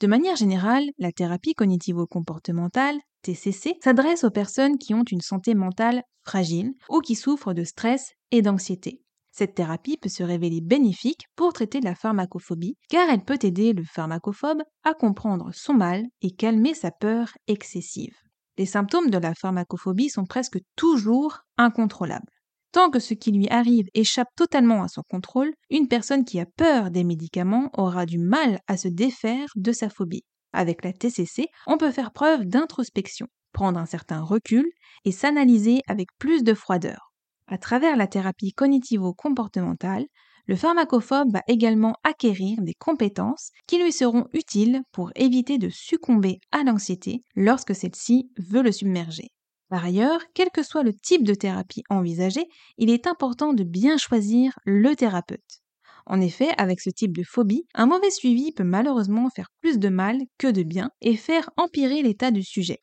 De 0.00 0.06
manière 0.06 0.36
générale, 0.36 0.84
la 0.98 1.10
thérapie 1.10 1.54
cognitivo-comportementale, 1.54 2.96
TCC, 3.22 3.78
s'adresse 3.82 4.22
aux 4.22 4.30
personnes 4.30 4.78
qui 4.78 4.94
ont 4.94 5.02
une 5.02 5.20
santé 5.20 5.56
mentale 5.56 6.02
fragile 6.24 6.72
ou 6.88 7.00
qui 7.00 7.16
souffrent 7.16 7.52
de 7.52 7.64
stress 7.64 8.12
et 8.30 8.40
d'anxiété. 8.40 9.00
Cette 9.32 9.56
thérapie 9.56 9.96
peut 9.96 10.08
se 10.08 10.22
révéler 10.22 10.60
bénéfique 10.60 11.26
pour 11.34 11.52
traiter 11.52 11.80
la 11.80 11.96
pharmacophobie 11.96 12.76
car 12.88 13.10
elle 13.10 13.24
peut 13.24 13.40
aider 13.42 13.72
le 13.72 13.82
pharmacophobe 13.82 14.62
à 14.84 14.94
comprendre 14.94 15.50
son 15.52 15.74
mal 15.74 16.04
et 16.22 16.30
calmer 16.30 16.74
sa 16.74 16.92
peur 16.92 17.32
excessive. 17.48 18.14
Les 18.56 18.66
symptômes 18.66 19.10
de 19.10 19.18
la 19.18 19.34
pharmacophobie 19.34 20.10
sont 20.10 20.26
presque 20.26 20.58
toujours 20.76 21.40
incontrôlables. 21.56 22.37
Tant 22.78 22.90
que 22.90 23.00
ce 23.00 23.12
qui 23.12 23.32
lui 23.32 23.48
arrive 23.48 23.88
échappe 23.94 24.28
totalement 24.36 24.84
à 24.84 24.86
son 24.86 25.02
contrôle, 25.10 25.52
une 25.68 25.88
personne 25.88 26.24
qui 26.24 26.38
a 26.38 26.46
peur 26.46 26.92
des 26.92 27.02
médicaments 27.02 27.70
aura 27.76 28.06
du 28.06 28.18
mal 28.18 28.60
à 28.68 28.76
se 28.76 28.86
défaire 28.86 29.48
de 29.56 29.72
sa 29.72 29.88
phobie. 29.88 30.22
Avec 30.52 30.84
la 30.84 30.92
TCC, 30.92 31.48
on 31.66 31.76
peut 31.76 31.90
faire 31.90 32.12
preuve 32.12 32.44
d'introspection, 32.44 33.26
prendre 33.52 33.80
un 33.80 33.84
certain 33.84 34.20
recul 34.20 34.64
et 35.04 35.10
s'analyser 35.10 35.80
avec 35.88 36.06
plus 36.20 36.44
de 36.44 36.54
froideur. 36.54 37.10
À 37.48 37.58
travers 37.58 37.96
la 37.96 38.06
thérapie 38.06 38.52
cognitivo-comportementale, 38.52 40.06
le 40.46 40.54
pharmacophobe 40.54 41.32
va 41.32 41.42
également 41.48 41.96
acquérir 42.04 42.62
des 42.62 42.74
compétences 42.74 43.50
qui 43.66 43.82
lui 43.82 43.90
seront 43.90 44.28
utiles 44.32 44.82
pour 44.92 45.10
éviter 45.16 45.58
de 45.58 45.68
succomber 45.68 46.38
à 46.52 46.62
l'anxiété 46.62 47.22
lorsque 47.34 47.74
celle-ci 47.74 48.30
veut 48.38 48.62
le 48.62 48.70
submerger. 48.70 49.32
Par 49.68 49.84
ailleurs, 49.84 50.20
quel 50.34 50.50
que 50.50 50.62
soit 50.62 50.82
le 50.82 50.94
type 50.94 51.24
de 51.24 51.34
thérapie 51.34 51.84
envisagé, 51.90 52.48
il 52.78 52.90
est 52.90 53.06
important 53.06 53.52
de 53.52 53.64
bien 53.64 53.96
choisir 53.98 54.58
le 54.64 54.94
thérapeute. 54.96 55.62
En 56.06 56.20
effet, 56.20 56.50
avec 56.56 56.80
ce 56.80 56.90
type 56.90 57.16
de 57.16 57.22
phobie, 57.22 57.66
un 57.74 57.86
mauvais 57.86 58.10
suivi 58.10 58.52
peut 58.52 58.64
malheureusement 58.64 59.28
faire 59.30 59.50
plus 59.60 59.78
de 59.78 59.88
mal 59.90 60.18
que 60.38 60.48
de 60.48 60.62
bien 60.62 60.90
et 61.02 61.16
faire 61.16 61.50
empirer 61.56 62.02
l'état 62.02 62.30
du 62.30 62.42
sujet. 62.42 62.80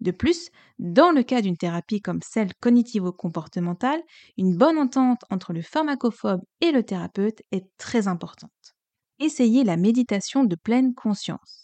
De 0.00 0.10
plus, 0.10 0.50
dans 0.78 1.10
le 1.12 1.22
cas 1.22 1.40
d'une 1.40 1.56
thérapie 1.56 2.00
comme 2.00 2.20
celle 2.22 2.52
cognitivo-comportementale, 2.60 4.02
une 4.36 4.56
bonne 4.56 4.78
entente 4.78 5.22
entre 5.30 5.52
le 5.52 5.62
pharmacophobe 5.62 6.42
et 6.60 6.72
le 6.72 6.82
thérapeute 6.82 7.42
est 7.52 7.66
très 7.78 8.08
importante. 8.08 8.50
Essayez 9.20 9.64
la 9.64 9.76
méditation 9.76 10.44
de 10.44 10.56
pleine 10.56 10.94
conscience. 10.94 11.63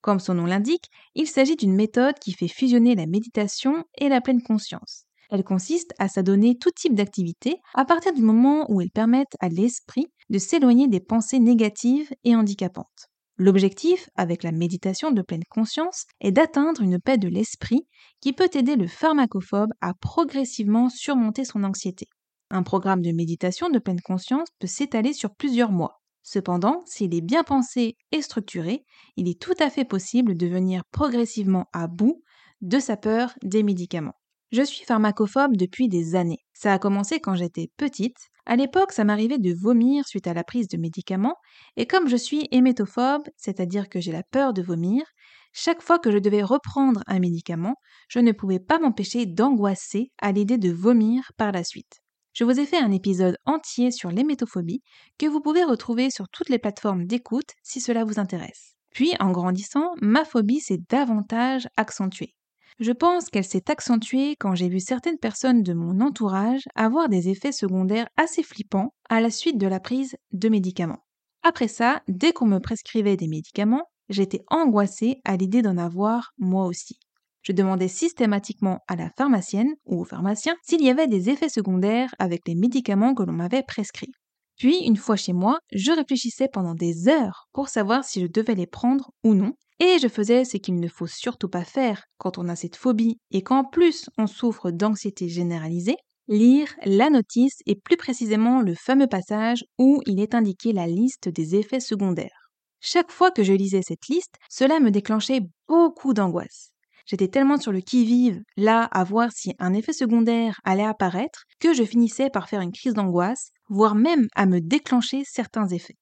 Comme 0.00 0.20
son 0.20 0.34
nom 0.34 0.46
l'indique, 0.46 0.86
il 1.14 1.26
s'agit 1.26 1.56
d'une 1.56 1.74
méthode 1.74 2.18
qui 2.18 2.32
fait 2.32 2.48
fusionner 2.48 2.94
la 2.94 3.06
méditation 3.06 3.84
et 3.98 4.08
la 4.08 4.20
pleine 4.20 4.42
conscience. 4.42 5.04
Elle 5.30 5.44
consiste 5.44 5.92
à 5.98 6.08
s'adonner 6.08 6.56
tout 6.56 6.70
type 6.70 6.94
d'activité 6.94 7.56
à 7.74 7.84
partir 7.84 8.14
du 8.14 8.22
moment 8.22 8.70
où 8.70 8.80
elles 8.80 8.90
permettent 8.90 9.36
à 9.40 9.48
l'esprit 9.48 10.06
de 10.30 10.38
s'éloigner 10.38 10.88
des 10.88 11.00
pensées 11.00 11.38
négatives 11.38 12.10
et 12.24 12.34
handicapantes. 12.34 13.08
L'objectif, 13.36 14.08
avec 14.16 14.42
la 14.42 14.50
méditation 14.50 15.12
de 15.12 15.22
pleine 15.22 15.44
conscience, 15.48 16.06
est 16.20 16.32
d'atteindre 16.32 16.82
une 16.82 17.00
paix 17.00 17.18
de 17.18 17.28
l'esprit 17.28 17.86
qui 18.20 18.32
peut 18.32 18.50
aider 18.52 18.74
le 18.74 18.88
pharmacophobe 18.88 19.70
à 19.80 19.94
progressivement 19.94 20.88
surmonter 20.88 21.44
son 21.44 21.62
anxiété. 21.62 22.06
Un 22.50 22.62
programme 22.62 23.02
de 23.02 23.12
méditation 23.12 23.68
de 23.68 23.78
pleine 23.78 24.00
conscience 24.00 24.48
peut 24.58 24.66
s'étaler 24.66 25.12
sur 25.12 25.34
plusieurs 25.34 25.70
mois. 25.70 26.00
Cependant, 26.30 26.82
s'il 26.84 27.14
est 27.14 27.22
bien 27.22 27.42
pensé 27.42 27.96
et 28.12 28.20
structuré, 28.20 28.84
il 29.16 29.30
est 29.30 29.40
tout 29.40 29.54
à 29.58 29.70
fait 29.70 29.86
possible 29.86 30.36
de 30.36 30.46
venir 30.46 30.82
progressivement 30.92 31.64
à 31.72 31.86
bout 31.86 32.22
de 32.60 32.78
sa 32.78 32.98
peur 32.98 33.32
des 33.42 33.62
médicaments. 33.62 34.12
Je 34.52 34.60
suis 34.60 34.84
pharmacophobe 34.84 35.56
depuis 35.56 35.88
des 35.88 36.16
années. 36.16 36.44
Ça 36.52 36.74
a 36.74 36.78
commencé 36.78 37.18
quand 37.18 37.34
j'étais 37.34 37.70
petite. 37.78 38.18
À 38.44 38.56
l'époque, 38.56 38.92
ça 38.92 39.04
m'arrivait 39.04 39.38
de 39.38 39.54
vomir 39.58 40.06
suite 40.06 40.26
à 40.26 40.34
la 40.34 40.44
prise 40.44 40.68
de 40.68 40.76
médicaments, 40.76 41.36
et 41.78 41.86
comme 41.86 42.08
je 42.08 42.16
suis 42.16 42.46
hémétophobe, 42.50 43.22
c'est-à-dire 43.38 43.88
que 43.88 43.98
j'ai 43.98 44.12
la 44.12 44.22
peur 44.22 44.52
de 44.52 44.60
vomir, 44.60 45.06
chaque 45.54 45.80
fois 45.80 45.98
que 45.98 46.10
je 46.10 46.18
devais 46.18 46.42
reprendre 46.42 47.00
un 47.06 47.20
médicament, 47.20 47.76
je 48.10 48.18
ne 48.18 48.32
pouvais 48.32 48.60
pas 48.60 48.78
m'empêcher 48.78 49.24
d'angoisser 49.24 50.10
à 50.20 50.32
l'idée 50.32 50.58
de 50.58 50.70
vomir 50.70 51.32
par 51.38 51.52
la 51.52 51.64
suite. 51.64 52.02
Je 52.38 52.44
vous 52.44 52.60
ai 52.60 52.66
fait 52.66 52.78
un 52.78 52.92
épisode 52.92 53.36
entier 53.46 53.90
sur 53.90 54.12
l'hémétophobie 54.12 54.80
que 55.18 55.26
vous 55.26 55.40
pouvez 55.40 55.64
retrouver 55.64 56.08
sur 56.08 56.28
toutes 56.28 56.50
les 56.50 56.60
plateformes 56.60 57.04
d'écoute 57.04 57.50
si 57.64 57.80
cela 57.80 58.04
vous 58.04 58.20
intéresse. 58.20 58.76
Puis, 58.92 59.12
en 59.18 59.32
grandissant, 59.32 59.96
ma 60.00 60.24
phobie 60.24 60.60
s'est 60.60 60.78
davantage 60.88 61.66
accentuée. 61.76 62.36
Je 62.78 62.92
pense 62.92 63.28
qu'elle 63.28 63.42
s'est 63.42 63.68
accentuée 63.68 64.36
quand 64.38 64.54
j'ai 64.54 64.68
vu 64.68 64.78
certaines 64.78 65.18
personnes 65.18 65.64
de 65.64 65.72
mon 65.72 66.00
entourage 66.00 66.62
avoir 66.76 67.08
des 67.08 67.28
effets 67.28 67.50
secondaires 67.50 68.06
assez 68.16 68.44
flippants 68.44 68.94
à 69.08 69.20
la 69.20 69.32
suite 69.32 69.58
de 69.58 69.66
la 69.66 69.80
prise 69.80 70.14
de 70.30 70.48
médicaments. 70.48 71.04
Après 71.42 71.66
ça, 71.66 72.04
dès 72.06 72.32
qu'on 72.32 72.46
me 72.46 72.60
prescrivait 72.60 73.16
des 73.16 73.26
médicaments, 73.26 73.88
j'étais 74.10 74.44
angoissée 74.46 75.20
à 75.24 75.36
l'idée 75.36 75.62
d'en 75.62 75.76
avoir 75.76 76.30
moi 76.38 76.66
aussi. 76.66 77.00
Je 77.48 77.54
demandais 77.54 77.88
systématiquement 77.88 78.80
à 78.88 78.96
la 78.96 79.08
pharmacienne 79.16 79.72
ou 79.86 80.02
au 80.02 80.04
pharmacien 80.04 80.54
s'il 80.62 80.82
y 80.82 80.90
avait 80.90 81.06
des 81.06 81.30
effets 81.30 81.48
secondaires 81.48 82.14
avec 82.18 82.46
les 82.46 82.54
médicaments 82.54 83.14
que 83.14 83.22
l'on 83.22 83.32
m'avait 83.32 83.62
prescrits. 83.62 84.12
Puis, 84.58 84.80
une 84.84 84.98
fois 84.98 85.16
chez 85.16 85.32
moi, 85.32 85.58
je 85.72 85.90
réfléchissais 85.90 86.48
pendant 86.52 86.74
des 86.74 87.08
heures 87.08 87.48
pour 87.54 87.70
savoir 87.70 88.04
si 88.04 88.20
je 88.20 88.26
devais 88.26 88.54
les 88.54 88.66
prendre 88.66 89.12
ou 89.24 89.32
non, 89.32 89.54
et 89.80 89.96
je 89.98 90.08
faisais 90.08 90.44
ce 90.44 90.58
qu'il 90.58 90.78
ne 90.78 90.88
faut 90.88 91.06
surtout 91.06 91.48
pas 91.48 91.64
faire 91.64 92.02
quand 92.18 92.36
on 92.36 92.50
a 92.50 92.56
cette 92.56 92.76
phobie 92.76 93.16
et 93.30 93.40
qu'en 93.40 93.64
plus 93.64 94.10
on 94.18 94.26
souffre 94.26 94.70
d'anxiété 94.70 95.30
généralisée, 95.30 95.96
lire 96.26 96.68
la 96.84 97.08
notice 97.08 97.60
et 97.64 97.76
plus 97.76 97.96
précisément 97.96 98.60
le 98.60 98.74
fameux 98.74 99.06
passage 99.06 99.64
où 99.78 100.02
il 100.04 100.20
est 100.20 100.34
indiqué 100.34 100.74
la 100.74 100.86
liste 100.86 101.30
des 101.30 101.56
effets 101.56 101.80
secondaires. 101.80 102.50
Chaque 102.80 103.10
fois 103.10 103.30
que 103.30 103.42
je 103.42 103.54
lisais 103.54 103.82
cette 103.82 104.08
liste, 104.08 104.34
cela 104.50 104.80
me 104.80 104.90
déclenchait 104.90 105.40
beaucoup 105.66 106.12
d'angoisse. 106.12 106.72
J'étais 107.08 107.28
tellement 107.28 107.56
sur 107.56 107.72
le 107.72 107.80
qui-vive, 107.80 108.42
là, 108.58 108.84
à 108.84 109.02
voir 109.02 109.32
si 109.32 109.54
un 109.58 109.72
effet 109.72 109.94
secondaire 109.94 110.60
allait 110.64 110.84
apparaître, 110.84 111.44
que 111.58 111.72
je 111.72 111.82
finissais 111.82 112.28
par 112.28 112.50
faire 112.50 112.60
une 112.60 112.72
crise 112.72 112.92
d'angoisse, 112.92 113.50
voire 113.70 113.94
même 113.94 114.28
à 114.34 114.44
me 114.44 114.60
déclencher 114.60 115.22
certains 115.24 115.68
effets. 115.68 115.96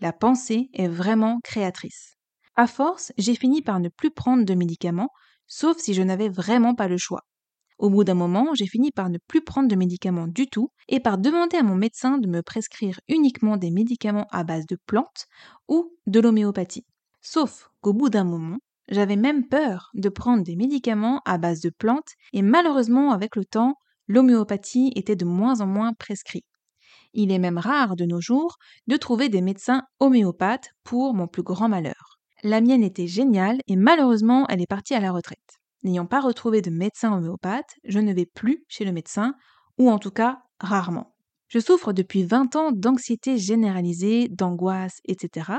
La 0.00 0.12
pensée 0.12 0.68
est 0.72 0.86
vraiment 0.86 1.40
créatrice. 1.42 2.14
À 2.54 2.68
force, 2.68 3.10
j'ai 3.18 3.34
fini 3.34 3.60
par 3.60 3.80
ne 3.80 3.88
plus 3.88 4.12
prendre 4.12 4.44
de 4.44 4.54
médicaments, 4.54 5.10
sauf 5.48 5.78
si 5.78 5.94
je 5.94 6.02
n'avais 6.02 6.28
vraiment 6.28 6.76
pas 6.76 6.86
le 6.86 6.96
choix. 6.96 7.22
Au 7.78 7.90
bout 7.90 8.04
d'un 8.04 8.14
moment, 8.14 8.54
j'ai 8.54 8.68
fini 8.68 8.92
par 8.92 9.10
ne 9.10 9.18
plus 9.26 9.42
prendre 9.42 9.68
de 9.68 9.74
médicaments 9.74 10.28
du 10.28 10.46
tout 10.46 10.68
et 10.86 11.00
par 11.00 11.18
demander 11.18 11.56
à 11.56 11.64
mon 11.64 11.74
médecin 11.74 12.18
de 12.18 12.28
me 12.28 12.40
prescrire 12.40 13.00
uniquement 13.08 13.56
des 13.56 13.72
médicaments 13.72 14.28
à 14.30 14.44
base 14.44 14.66
de 14.66 14.76
plantes 14.86 15.26
ou 15.66 15.96
de 16.06 16.20
l'homéopathie. 16.20 16.86
Sauf 17.20 17.70
qu'au 17.80 17.92
bout 17.92 18.10
d'un 18.10 18.22
moment, 18.22 18.58
j'avais 18.88 19.16
même 19.16 19.46
peur 19.48 19.90
de 19.94 20.08
prendre 20.08 20.42
des 20.42 20.56
médicaments 20.56 21.20
à 21.24 21.38
base 21.38 21.60
de 21.60 21.70
plantes 21.70 22.12
et 22.32 22.42
malheureusement 22.42 23.12
avec 23.12 23.36
le 23.36 23.44
temps, 23.44 23.76
l'homéopathie 24.08 24.92
était 24.96 25.16
de 25.16 25.24
moins 25.24 25.60
en 25.60 25.66
moins 25.66 25.92
prescrite. 25.94 26.46
Il 27.14 27.30
est 27.30 27.38
même 27.38 27.58
rare 27.58 27.96
de 27.96 28.04
nos 28.04 28.20
jours 28.20 28.56
de 28.86 28.96
trouver 28.96 29.28
des 29.28 29.42
médecins 29.42 29.82
homéopathes 30.00 30.70
pour 30.82 31.14
mon 31.14 31.26
plus 31.26 31.42
grand 31.42 31.68
malheur. 31.68 32.18
La 32.42 32.60
mienne 32.60 32.82
était 32.82 33.06
géniale 33.06 33.60
et 33.66 33.76
malheureusement 33.76 34.46
elle 34.48 34.62
est 34.62 34.66
partie 34.66 34.94
à 34.94 35.00
la 35.00 35.12
retraite. 35.12 35.38
N'ayant 35.84 36.06
pas 36.06 36.20
retrouvé 36.20 36.62
de 36.62 36.70
médecin 36.70 37.12
homéopathe, 37.12 37.74
je 37.84 37.98
ne 37.98 38.12
vais 38.12 38.26
plus 38.26 38.64
chez 38.68 38.84
le 38.84 38.92
médecin, 38.92 39.34
ou 39.78 39.90
en 39.90 39.98
tout 39.98 40.10
cas 40.10 40.42
rarement. 40.60 41.14
Je 41.48 41.58
souffre 41.58 41.92
depuis 41.92 42.24
20 42.24 42.56
ans 42.56 42.72
d'anxiété 42.72 43.36
généralisée, 43.36 44.28
d'angoisse, 44.28 45.00
etc. 45.04 45.50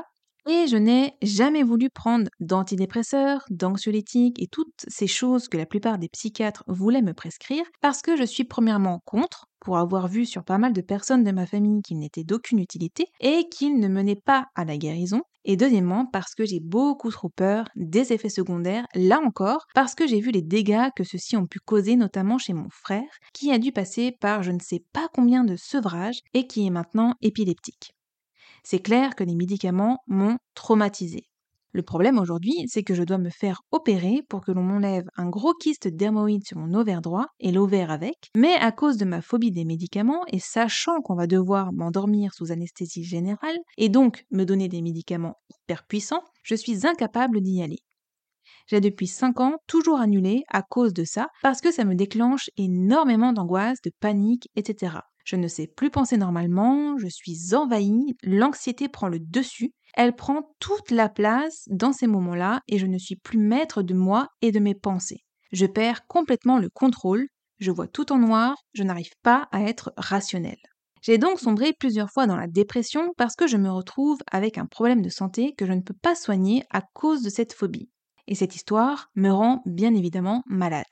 Et 0.46 0.68
je 0.68 0.76
n'ai 0.76 1.16
jamais 1.22 1.64
voulu 1.64 1.90
prendre 1.90 2.30
d'antidépresseurs, 2.42 3.46
d'anxiolytiques 3.50 4.42
et 4.42 4.48
toutes 4.48 4.86
ces 4.90 5.08
choses 5.08 5.48
que 5.48 5.56
la 5.56 5.66
plupart 5.66 5.98
des 5.98 6.10
psychiatres 6.10 6.66
voulaient 6.68 7.02
me 7.02 7.14
prescrire 7.14 7.64
parce 7.80 8.02
que 8.02 8.18
je 8.18 8.24
suis 8.26 8.44
premièrement 8.44 9.02
contre, 9.06 9.48
pour 9.62 9.78
avoir 9.78 10.10
vu 10.10 10.26
sur 10.26 10.44
pas 10.44 10.58
mal 10.58 10.74
de 10.74 10.82
personnes 10.82 11.24
de 11.24 11.32
ma 11.32 11.46
famille 11.46 11.82
qu'ils 11.82 12.00
n'étaient 12.00 12.26
d'aucune 12.26 12.60
utilité 12.60 13.06
et 13.22 13.48
qu'ils 13.48 13.80
ne 13.80 13.88
menaient 13.88 14.20
pas 14.20 14.48
à 14.56 14.66
la 14.66 14.78
guérison, 14.78 15.22
et 15.46 15.56
deuxièmement 15.56 16.06
parce 16.06 16.36
que 16.36 16.44
j'ai 16.44 16.60
beaucoup 16.60 17.10
trop 17.10 17.30
peur 17.30 17.70
des 17.78 18.12
effets 18.12 18.28
secondaires, 18.28 18.86
là 18.96 19.22
encore 19.26 19.66
parce 19.74 19.96
que 19.96 20.08
j'ai 20.08 20.20
vu 20.20 20.32
les 20.32 20.42
dégâts 20.42 20.90
que 20.94 21.06
ceux-ci 21.06 21.38
ont 21.38 21.48
pu 21.48 21.60
causer 21.60 21.96
notamment 21.96 22.38
chez 22.38 22.52
mon 22.52 22.68
frère 22.70 23.08
qui 23.34 23.50
a 23.54 23.60
dû 23.60 23.72
passer 23.72 24.12
par 24.20 24.44
je 24.44 24.52
ne 24.52 24.60
sais 24.60 24.84
pas 24.92 25.08
combien 25.14 25.46
de 25.46 25.56
sevrages 25.56 26.20
et 26.34 26.48
qui 26.48 26.68
est 26.68 26.70
maintenant 26.70 27.14
épileptique. 27.22 27.94
C'est 28.63 28.79
clair 28.79 29.15
que 29.15 29.24
les 29.24 29.36
médicaments 29.36 30.00
m'ont 30.08 30.38
traumatisé. 30.55 31.25
Le 31.75 31.82
problème 31.82 32.20
aujourd'hui, 32.20 32.65
c'est 32.67 32.84
que 32.84 32.93
je 32.93 33.01
dois 33.01 33.17
me 33.17 33.32
faire 33.32 33.62
opérer 33.72 34.22
pour 34.29 34.41
que 34.41 34.51
l'on 34.51 34.62
m'enlève 34.62 35.05
un 35.17 35.27
gros 35.27 35.53
kyste 35.55 35.88
dermoïde 35.88 36.46
sur 36.46 36.60
mon 36.60 36.75
ovaire 36.75 37.01
droit 37.01 37.25
et 37.39 37.51
l'ovaire 37.51 37.89
avec, 37.89 38.29
mais 38.36 38.53
à 38.53 38.72
cause 38.72 38.98
de 38.98 39.05
ma 39.05 39.22
phobie 39.24 39.51
des 39.51 39.65
médicaments 39.65 40.24
et 40.32 40.39
sachant 40.39 41.01
qu'on 41.01 41.15
va 41.15 41.25
devoir 41.25 41.74
m'endormir 41.74 42.34
sous 42.36 42.51
anesthésie 42.51 43.03
générale 43.03 43.58
et 43.77 43.89
donc 43.89 44.25
me 44.29 44.43
donner 44.43 44.70
des 44.70 44.84
médicaments 44.84 45.38
hyper 45.50 45.88
puissants, 45.88 46.24
je 46.43 46.53
suis 46.53 46.86
incapable 46.86 47.41
d'y 47.41 47.63
aller. 47.63 47.79
J'ai 48.67 48.82
depuis 48.82 49.08
5 49.08 49.39
ans 49.39 49.58
toujours 49.67 50.00
annulé 50.00 50.43
à 50.50 50.62
cause 50.62 50.93
de 50.93 51.03
ça 51.03 51.27
parce 51.41 51.62
que 51.62 51.72
ça 51.72 51.84
me 51.84 51.96
déclenche 51.96 52.50
énormément 52.58 53.34
d'angoisse, 53.34 53.82
de 53.82 53.91
panique, 54.00 54.50
etc. 54.55 54.98
Je 55.25 55.36
ne 55.36 55.48
sais 55.48 55.67
plus 55.67 55.89
penser 55.89 56.17
normalement, 56.17 56.98
je 56.98 57.08
suis 57.08 57.55
envahie, 57.55 58.15
l'anxiété 58.24 58.89
prend 58.89 59.08
le 59.08 59.20
dessus, 59.20 59.72
elle 59.93 60.15
prend 60.15 60.53
toute 60.60 60.91
la 60.91 61.08
place 61.08 61.63
dans 61.67 61.93
ces 61.93 62.08
moments-là 62.08 62.62
et 62.67 62.77
je 62.77 62.88
ne 62.88 62.98
suis 62.98 63.15
plus 63.15 63.38
maître 63.38 63.84
de 63.84 63.93
moi 63.93 64.27
et 64.41 64.51
de 64.51 64.60
mes 64.60 64.75
pensées. 64.75 65.24
Je 65.51 65.65
perds 65.65 66.08
complètement 66.08 66.58
le 66.58 66.70
contrôle, 66.70 67.27
je 67.60 67.72
vois 67.72 67.88
tout 67.88 68.12
en 68.12 68.17
noir, 68.17 68.58
je 68.74 68.84
n'arrive 68.84 69.13
pas 69.22 69.48
à 69.51 69.62
être 69.62 69.93
rationnel. 69.96 70.58
J'ai 71.01 71.17
donc 71.17 71.39
sombré 71.39 71.74
plusieurs 71.74 72.10
fois 72.10 72.27
dans 72.27 72.38
la 72.38 72.48
dépression 72.48 73.12
parce 73.17 73.36
que 73.36 73.48
je 73.48 73.58
me 73.58 73.70
retrouve 73.70 74.20
avec 74.32 74.58
un 74.58 74.65
problème 74.65 75.01
de 75.01 75.10
santé 75.10 75.53
que 75.58 75.65
je 75.65 75.74
ne 75.74 75.82
peux 75.82 75.96
pas 76.01 76.15
soigner 76.15 76.63
à 76.70 76.82
cause 76.82 77.22
de 77.22 77.29
cette 77.29 77.53
phobie. 77.53 77.89
Et 78.27 78.36
cette 78.36 78.56
histoire 78.56 79.10
me 79.15 79.30
rend 79.30 79.62
bien 79.65 79.94
évidemment 79.94 80.44
malade. 80.46 80.86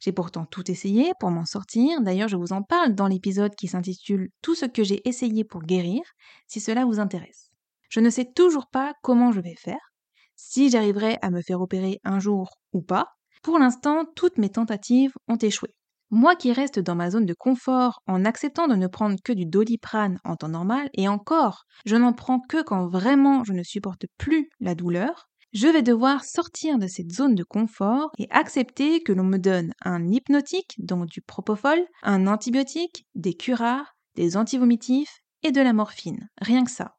J'ai 0.00 0.12
pourtant 0.12 0.44
tout 0.44 0.70
essayé 0.70 1.12
pour 1.18 1.30
m'en 1.30 1.46
sortir, 1.46 2.00
d'ailleurs 2.02 2.28
je 2.28 2.36
vous 2.36 2.52
en 2.52 2.62
parle 2.62 2.94
dans 2.94 3.06
l'épisode 3.06 3.54
qui 3.54 3.68
s'intitule 3.68 4.30
Tout 4.42 4.54
ce 4.54 4.66
que 4.66 4.84
j'ai 4.84 5.06
essayé 5.08 5.44
pour 5.44 5.62
guérir, 5.62 6.02
si 6.46 6.60
cela 6.60 6.84
vous 6.84 7.00
intéresse. 7.00 7.50
Je 7.88 8.00
ne 8.00 8.10
sais 8.10 8.26
toujours 8.26 8.66
pas 8.66 8.94
comment 9.02 9.32
je 9.32 9.40
vais 9.40 9.54
faire, 9.56 9.92
si 10.36 10.68
j'arriverai 10.68 11.18
à 11.22 11.30
me 11.30 11.42
faire 11.42 11.60
opérer 11.60 12.00
un 12.04 12.18
jour 12.18 12.58
ou 12.72 12.82
pas. 12.82 13.14
Pour 13.42 13.58
l'instant, 13.58 14.04
toutes 14.16 14.38
mes 14.38 14.50
tentatives 14.50 15.12
ont 15.28 15.36
échoué. 15.36 15.70
Moi 16.10 16.36
qui 16.36 16.52
reste 16.52 16.78
dans 16.78 16.94
ma 16.94 17.10
zone 17.10 17.26
de 17.26 17.34
confort 17.34 18.00
en 18.06 18.24
acceptant 18.24 18.68
de 18.68 18.74
ne 18.74 18.86
prendre 18.86 19.16
que 19.24 19.32
du 19.32 19.46
doliprane 19.46 20.18
en 20.24 20.36
temps 20.36 20.48
normal, 20.48 20.88
et 20.94 21.08
encore, 21.08 21.64
je 21.86 21.96
n'en 21.96 22.12
prends 22.12 22.40
que 22.40 22.62
quand 22.62 22.86
vraiment 22.86 23.42
je 23.44 23.52
ne 23.52 23.62
supporte 23.62 24.06
plus 24.18 24.48
la 24.60 24.74
douleur, 24.74 25.28
je 25.54 25.68
vais 25.68 25.82
devoir 25.82 26.24
sortir 26.24 26.78
de 26.78 26.88
cette 26.88 27.12
zone 27.12 27.36
de 27.36 27.44
confort 27.44 28.10
et 28.18 28.26
accepter 28.30 29.02
que 29.02 29.12
l'on 29.12 29.22
me 29.22 29.38
donne 29.38 29.72
un 29.84 30.08
hypnotique, 30.08 30.74
donc 30.78 31.06
du 31.06 31.20
propofol, 31.22 31.78
un 32.02 32.26
antibiotique, 32.26 33.06
des 33.14 33.34
curares, 33.34 33.94
des 34.16 34.36
antivomitifs 34.36 35.20
et 35.44 35.52
de 35.52 35.60
la 35.60 35.72
morphine. 35.72 36.28
Rien 36.40 36.64
que 36.64 36.72
ça. 36.72 36.96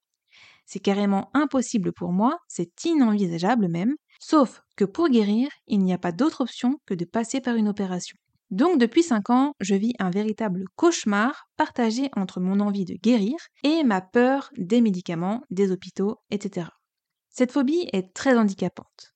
C'est 0.65 0.79
carrément 0.79 1.29
impossible 1.33 1.91
pour 1.91 2.13
moi, 2.13 2.39
c'est 2.47 2.85
inenvisageable 2.85 3.67
même, 3.67 3.95
sauf 4.21 4.61
que 4.77 4.85
pour 4.85 5.09
guérir, 5.09 5.49
il 5.67 5.79
n'y 5.79 5.93
a 5.93 5.97
pas 5.97 6.13
d'autre 6.13 6.41
option 6.41 6.77
que 6.85 6.93
de 6.93 7.05
passer 7.05 7.41
par 7.41 7.55
une 7.55 7.67
opération. 7.67 8.17
Donc 8.51 8.79
depuis 8.79 9.03
5 9.03 9.29
ans, 9.31 9.51
je 9.59 9.75
vis 9.75 9.93
un 9.99 10.09
véritable 10.09 10.63
cauchemar 10.77 11.45
partagé 11.57 12.09
entre 12.15 12.39
mon 12.39 12.61
envie 12.61 12.85
de 12.85 12.95
guérir 13.03 13.35
et 13.63 13.83
ma 13.83 13.99
peur 13.99 14.49
des 14.57 14.79
médicaments, 14.79 15.41
des 15.49 15.71
hôpitaux, 15.71 16.19
etc. 16.31 16.67
Cette 17.37 17.51
phobie 17.51 17.89
est 17.91 18.13
très 18.13 18.37
handicapante. 18.37 19.13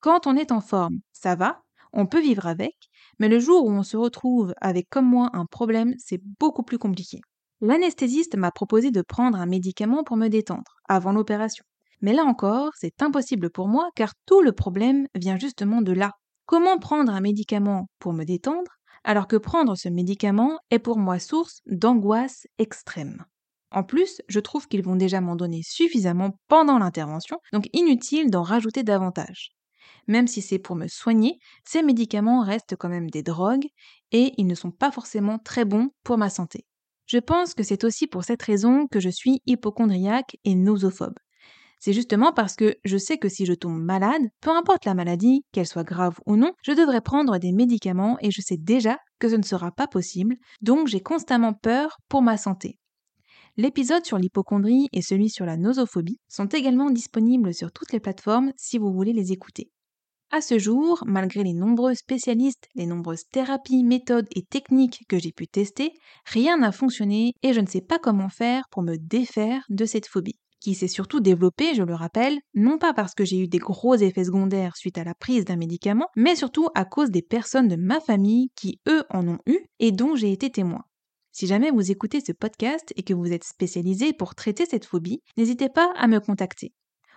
Quand 0.00 0.26
on 0.26 0.34
est 0.34 0.50
en 0.50 0.60
forme, 0.60 0.98
ça 1.12 1.36
va, 1.36 1.62
on 1.92 2.04
peut 2.04 2.20
vivre 2.20 2.48
avec, 2.48 2.74
mais 3.20 3.28
le 3.28 3.38
jour 3.38 3.64
où 3.64 3.70
on 3.70 3.84
se 3.84 3.96
retrouve 3.96 4.52
avec 4.60 4.90
comme 4.90 5.06
moi 5.06 5.30
un 5.34 5.46
problème, 5.46 5.94
c'est 5.96 6.20
beaucoup 6.40 6.64
plus 6.64 6.78
compliqué. 6.78 7.20
L'anesthésiste 7.60 8.36
m'a 8.36 8.50
proposé 8.50 8.90
de 8.90 9.02
prendre 9.02 9.38
un 9.38 9.46
médicament 9.46 10.02
pour 10.02 10.16
me 10.16 10.26
détendre, 10.26 10.80
avant 10.88 11.12
l'opération. 11.12 11.64
Mais 12.00 12.12
là 12.12 12.24
encore, 12.24 12.72
c'est 12.74 13.02
impossible 13.02 13.50
pour 13.50 13.68
moi 13.68 13.88
car 13.94 14.14
tout 14.26 14.40
le 14.42 14.50
problème 14.50 15.06
vient 15.14 15.38
justement 15.38 15.80
de 15.80 15.92
là. 15.92 16.14
Comment 16.46 16.78
prendre 16.78 17.12
un 17.12 17.20
médicament 17.20 17.88
pour 18.00 18.12
me 18.12 18.24
détendre 18.24 18.72
alors 19.04 19.28
que 19.28 19.36
prendre 19.36 19.76
ce 19.76 19.88
médicament 19.88 20.58
est 20.72 20.80
pour 20.80 20.98
moi 20.98 21.20
source 21.20 21.60
d'angoisse 21.66 22.48
extrême? 22.58 23.24
En 23.72 23.84
plus, 23.84 24.20
je 24.28 24.40
trouve 24.40 24.66
qu'ils 24.66 24.82
vont 24.82 24.96
déjà 24.96 25.20
m'en 25.20 25.36
donner 25.36 25.62
suffisamment 25.62 26.38
pendant 26.48 26.78
l'intervention, 26.78 27.38
donc 27.52 27.68
inutile 27.72 28.30
d'en 28.30 28.42
rajouter 28.42 28.82
davantage. 28.82 29.52
Même 30.08 30.26
si 30.26 30.42
c'est 30.42 30.58
pour 30.58 30.76
me 30.76 30.88
soigner, 30.88 31.38
ces 31.64 31.82
médicaments 31.82 32.42
restent 32.42 32.76
quand 32.76 32.88
même 32.88 33.10
des 33.10 33.22
drogues 33.22 33.66
et 34.12 34.32
ils 34.38 34.46
ne 34.46 34.54
sont 34.54 34.72
pas 34.72 34.90
forcément 34.90 35.38
très 35.38 35.64
bons 35.64 35.90
pour 36.02 36.18
ma 36.18 36.30
santé. 36.30 36.66
Je 37.06 37.18
pense 37.18 37.54
que 37.54 37.62
c'est 37.62 37.84
aussi 37.84 38.06
pour 38.06 38.24
cette 38.24 38.42
raison 38.42 38.86
que 38.88 39.00
je 39.00 39.08
suis 39.08 39.40
hypochondriaque 39.46 40.36
et 40.44 40.54
nosophobe. 40.54 41.18
C'est 41.78 41.92
justement 41.92 42.32
parce 42.32 42.56
que 42.56 42.76
je 42.84 42.98
sais 42.98 43.18
que 43.18 43.28
si 43.28 43.46
je 43.46 43.54
tombe 43.54 43.80
malade, 43.80 44.22
peu 44.40 44.50
importe 44.50 44.84
la 44.84 44.94
maladie, 44.94 45.44
qu'elle 45.52 45.66
soit 45.66 45.84
grave 45.84 46.18
ou 46.26 46.36
non, 46.36 46.52
je 46.62 46.72
devrais 46.72 47.00
prendre 47.00 47.38
des 47.38 47.52
médicaments 47.52 48.18
et 48.20 48.30
je 48.30 48.42
sais 48.42 48.58
déjà 48.58 48.98
que 49.18 49.28
ce 49.28 49.36
ne 49.36 49.42
sera 49.42 49.70
pas 49.70 49.86
possible, 49.86 50.36
donc 50.60 50.88
j'ai 50.88 51.00
constamment 51.00 51.54
peur 51.54 51.98
pour 52.08 52.20
ma 52.20 52.36
santé. 52.36 52.79
L'épisode 53.56 54.04
sur 54.04 54.18
l'hypochondrie 54.18 54.88
et 54.92 55.02
celui 55.02 55.28
sur 55.28 55.44
la 55.44 55.56
nosophobie 55.56 56.20
sont 56.28 56.46
également 56.46 56.90
disponibles 56.90 57.52
sur 57.52 57.72
toutes 57.72 57.92
les 57.92 58.00
plateformes 58.00 58.52
si 58.56 58.78
vous 58.78 58.92
voulez 58.92 59.12
les 59.12 59.32
écouter. 59.32 59.70
À 60.32 60.40
ce 60.40 60.58
jour, 60.58 61.02
malgré 61.06 61.42
les 61.42 61.54
nombreux 61.54 61.94
spécialistes, 61.94 62.68
les 62.76 62.86
nombreuses 62.86 63.24
thérapies, 63.32 63.82
méthodes 63.82 64.28
et 64.36 64.42
techniques 64.42 65.02
que 65.08 65.18
j'ai 65.18 65.32
pu 65.32 65.48
tester, 65.48 65.92
rien 66.24 66.58
n'a 66.58 66.70
fonctionné 66.70 67.34
et 67.42 67.52
je 67.52 67.60
ne 67.60 67.66
sais 67.66 67.80
pas 67.80 67.98
comment 67.98 68.28
faire 68.28 68.68
pour 68.70 68.82
me 68.82 68.96
défaire 68.96 69.64
de 69.68 69.84
cette 69.84 70.06
phobie 70.06 70.38
qui 70.60 70.74
s'est 70.74 70.88
surtout 70.88 71.20
développée, 71.20 71.74
je 71.74 71.82
le 71.82 71.94
rappelle, 71.94 72.38
non 72.54 72.78
pas 72.78 72.92
parce 72.92 73.14
que 73.14 73.24
j'ai 73.24 73.38
eu 73.38 73.48
des 73.48 73.58
gros 73.58 73.94
effets 73.96 74.24
secondaires 74.24 74.76
suite 74.76 74.98
à 74.98 75.04
la 75.04 75.14
prise 75.14 75.44
d'un 75.44 75.56
médicament, 75.56 76.08
mais 76.16 76.36
surtout 76.36 76.68
à 76.74 76.84
cause 76.84 77.10
des 77.10 77.22
personnes 77.22 77.68
de 77.68 77.76
ma 77.76 77.98
famille 78.00 78.50
qui, 78.54 78.78
eux, 78.88 79.04
en 79.10 79.26
ont 79.26 79.38
eu 79.46 79.58
et 79.78 79.90
dont 79.90 80.14
j'ai 80.14 80.32
été 80.32 80.50
témoin. 80.50 80.84
Si 81.32 81.46
jamais 81.46 81.70
vous 81.70 81.90
écoutez 81.90 82.20
ce 82.20 82.32
podcast 82.32 82.92
et 82.96 83.02
que 83.02 83.14
vous 83.14 83.32
êtes 83.32 83.44
spécialisé 83.44 84.12
pour 84.12 84.34
traiter 84.34 84.66
cette 84.66 84.84
phobie, 84.84 85.22
n'hésitez 85.36 85.68
pas 85.68 85.92
à 85.96 86.08
me 86.08 86.18
contacter. 86.18 86.72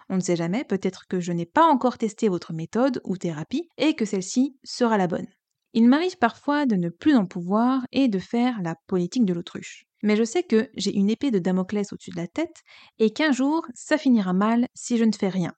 On 0.09 0.15
ne 0.15 0.21
sait 0.21 0.35
jamais, 0.35 0.63
peut-être 0.63 1.07
que 1.07 1.19
je 1.19 1.31
n'ai 1.31 1.45
pas 1.45 1.65
encore 1.65 1.97
testé 1.97 2.29
votre 2.29 2.53
méthode 2.53 3.01
ou 3.05 3.17
thérapie 3.17 3.67
et 3.77 3.95
que 3.95 4.05
celle-ci 4.05 4.57
sera 4.63 4.97
la 4.97 5.07
bonne. 5.07 5.27
Il 5.73 5.87
m'arrive 5.87 6.17
parfois 6.17 6.67
de 6.67 6.75
ne 6.75 6.89
plus 6.89 7.15
en 7.15 7.25
pouvoir 7.25 7.81
et 7.91 8.07
de 8.07 8.19
faire 8.19 8.61
la 8.61 8.75
politique 8.87 9.25
de 9.25 9.33
l'autruche. 9.33 9.85
Mais 10.03 10.15
je 10.15 10.23
sais 10.23 10.43
que 10.43 10.69
j'ai 10.75 10.93
une 10.95 11.09
épée 11.09 11.31
de 11.31 11.39
Damoclès 11.39 11.91
au-dessus 11.91 12.11
de 12.11 12.17
la 12.17 12.27
tête 12.27 12.61
et 12.99 13.11
qu'un 13.11 13.31
jour, 13.31 13.65
ça 13.73 13.97
finira 13.97 14.33
mal 14.33 14.67
si 14.75 14.97
je 14.97 15.05
ne 15.05 15.13
fais 15.13 15.29
rien. 15.29 15.53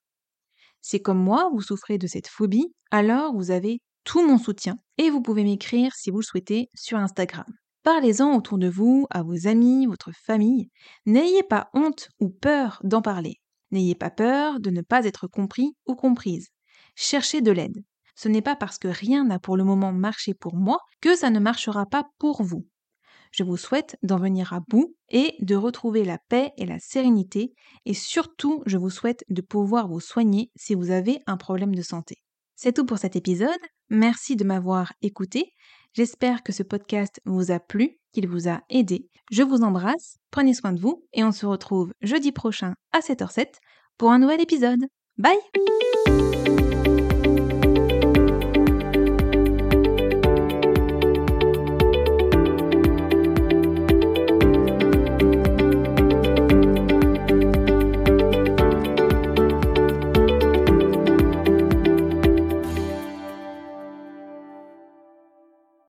Si 0.81 1.01
comme 1.01 1.21
moi, 1.21 1.49
vous 1.51 1.61
souffrez 1.61 1.97
de 1.97 2.07
cette 2.07 2.27
phobie, 2.27 2.73
alors 2.91 3.35
vous 3.35 3.51
avez 3.51 3.81
tout 4.05 4.25
mon 4.25 4.37
soutien 4.37 4.77
et 4.97 5.09
vous 5.09 5.21
pouvez 5.21 5.43
m'écrire 5.43 5.93
si 5.95 6.11
vous 6.11 6.19
le 6.19 6.23
souhaitez 6.23 6.69
sur 6.75 6.97
Instagram. 6.97 7.45
Parlez-en 7.85 8.35
autour 8.35 8.57
de 8.57 8.67
vous, 8.67 9.05
à 9.11 9.21
vos 9.21 9.45
amis, 9.45 9.85
votre 9.85 10.11
famille. 10.11 10.71
N'ayez 11.05 11.43
pas 11.43 11.69
honte 11.75 12.09
ou 12.19 12.29
peur 12.29 12.81
d'en 12.83 13.03
parler. 13.03 13.35
N'ayez 13.69 13.93
pas 13.93 14.09
peur 14.09 14.59
de 14.59 14.71
ne 14.71 14.81
pas 14.81 15.05
être 15.05 15.27
compris 15.27 15.77
ou 15.85 15.93
comprise. 15.93 16.47
Cherchez 16.95 17.41
de 17.41 17.51
l'aide. 17.51 17.83
Ce 18.15 18.27
n'est 18.27 18.41
pas 18.41 18.55
parce 18.55 18.79
que 18.79 18.87
rien 18.87 19.25
n'a 19.25 19.37
pour 19.37 19.55
le 19.55 19.63
moment 19.63 19.93
marché 19.93 20.33
pour 20.33 20.55
moi 20.55 20.79
que 20.99 21.15
ça 21.15 21.29
ne 21.29 21.37
marchera 21.37 21.85
pas 21.85 22.05
pour 22.17 22.41
vous. 22.41 22.65
Je 23.29 23.43
vous 23.43 23.55
souhaite 23.55 23.97
d'en 24.01 24.17
venir 24.17 24.51
à 24.53 24.61
bout 24.61 24.95
et 25.09 25.35
de 25.41 25.55
retrouver 25.55 26.05
la 26.05 26.17
paix 26.17 26.53
et 26.57 26.65
la 26.65 26.79
sérénité 26.79 27.53
et 27.85 27.93
surtout 27.93 28.63
je 28.65 28.77
vous 28.77 28.89
souhaite 28.89 29.23
de 29.29 29.41
pouvoir 29.41 29.87
vous 29.87 29.99
soigner 29.99 30.49
si 30.55 30.73
vous 30.73 30.89
avez 30.89 31.19
un 31.27 31.37
problème 31.37 31.75
de 31.75 31.83
santé. 31.83 32.15
C'est 32.55 32.73
tout 32.73 32.85
pour 32.85 32.97
cet 32.97 33.15
épisode. 33.15 33.51
Merci 33.89 34.35
de 34.35 34.43
m'avoir 34.43 34.93
écouté. 35.03 35.53
J'espère 35.95 36.43
que 36.43 36.51
ce 36.51 36.61
podcast 36.61 37.21
vous 37.23 37.51
a 37.51 37.59
plu, 37.61 37.99
qu'il 38.11 38.27
vous 38.27 38.49
a 38.49 38.61
aidé. 38.69 39.09
Je 39.31 39.43
vous 39.43 39.61
embrasse, 39.61 40.17
prenez 40.29 40.53
soin 40.53 40.73
de 40.73 40.79
vous 40.81 41.05
et 41.13 41.23
on 41.23 41.31
se 41.31 41.45
retrouve 41.45 41.93
jeudi 42.01 42.33
prochain 42.33 42.73
à 42.91 42.99
7h07 42.99 43.47
pour 43.97 44.11
un 44.11 44.19
nouvel 44.19 44.41
épisode. 44.41 44.81
Bye 45.17 45.37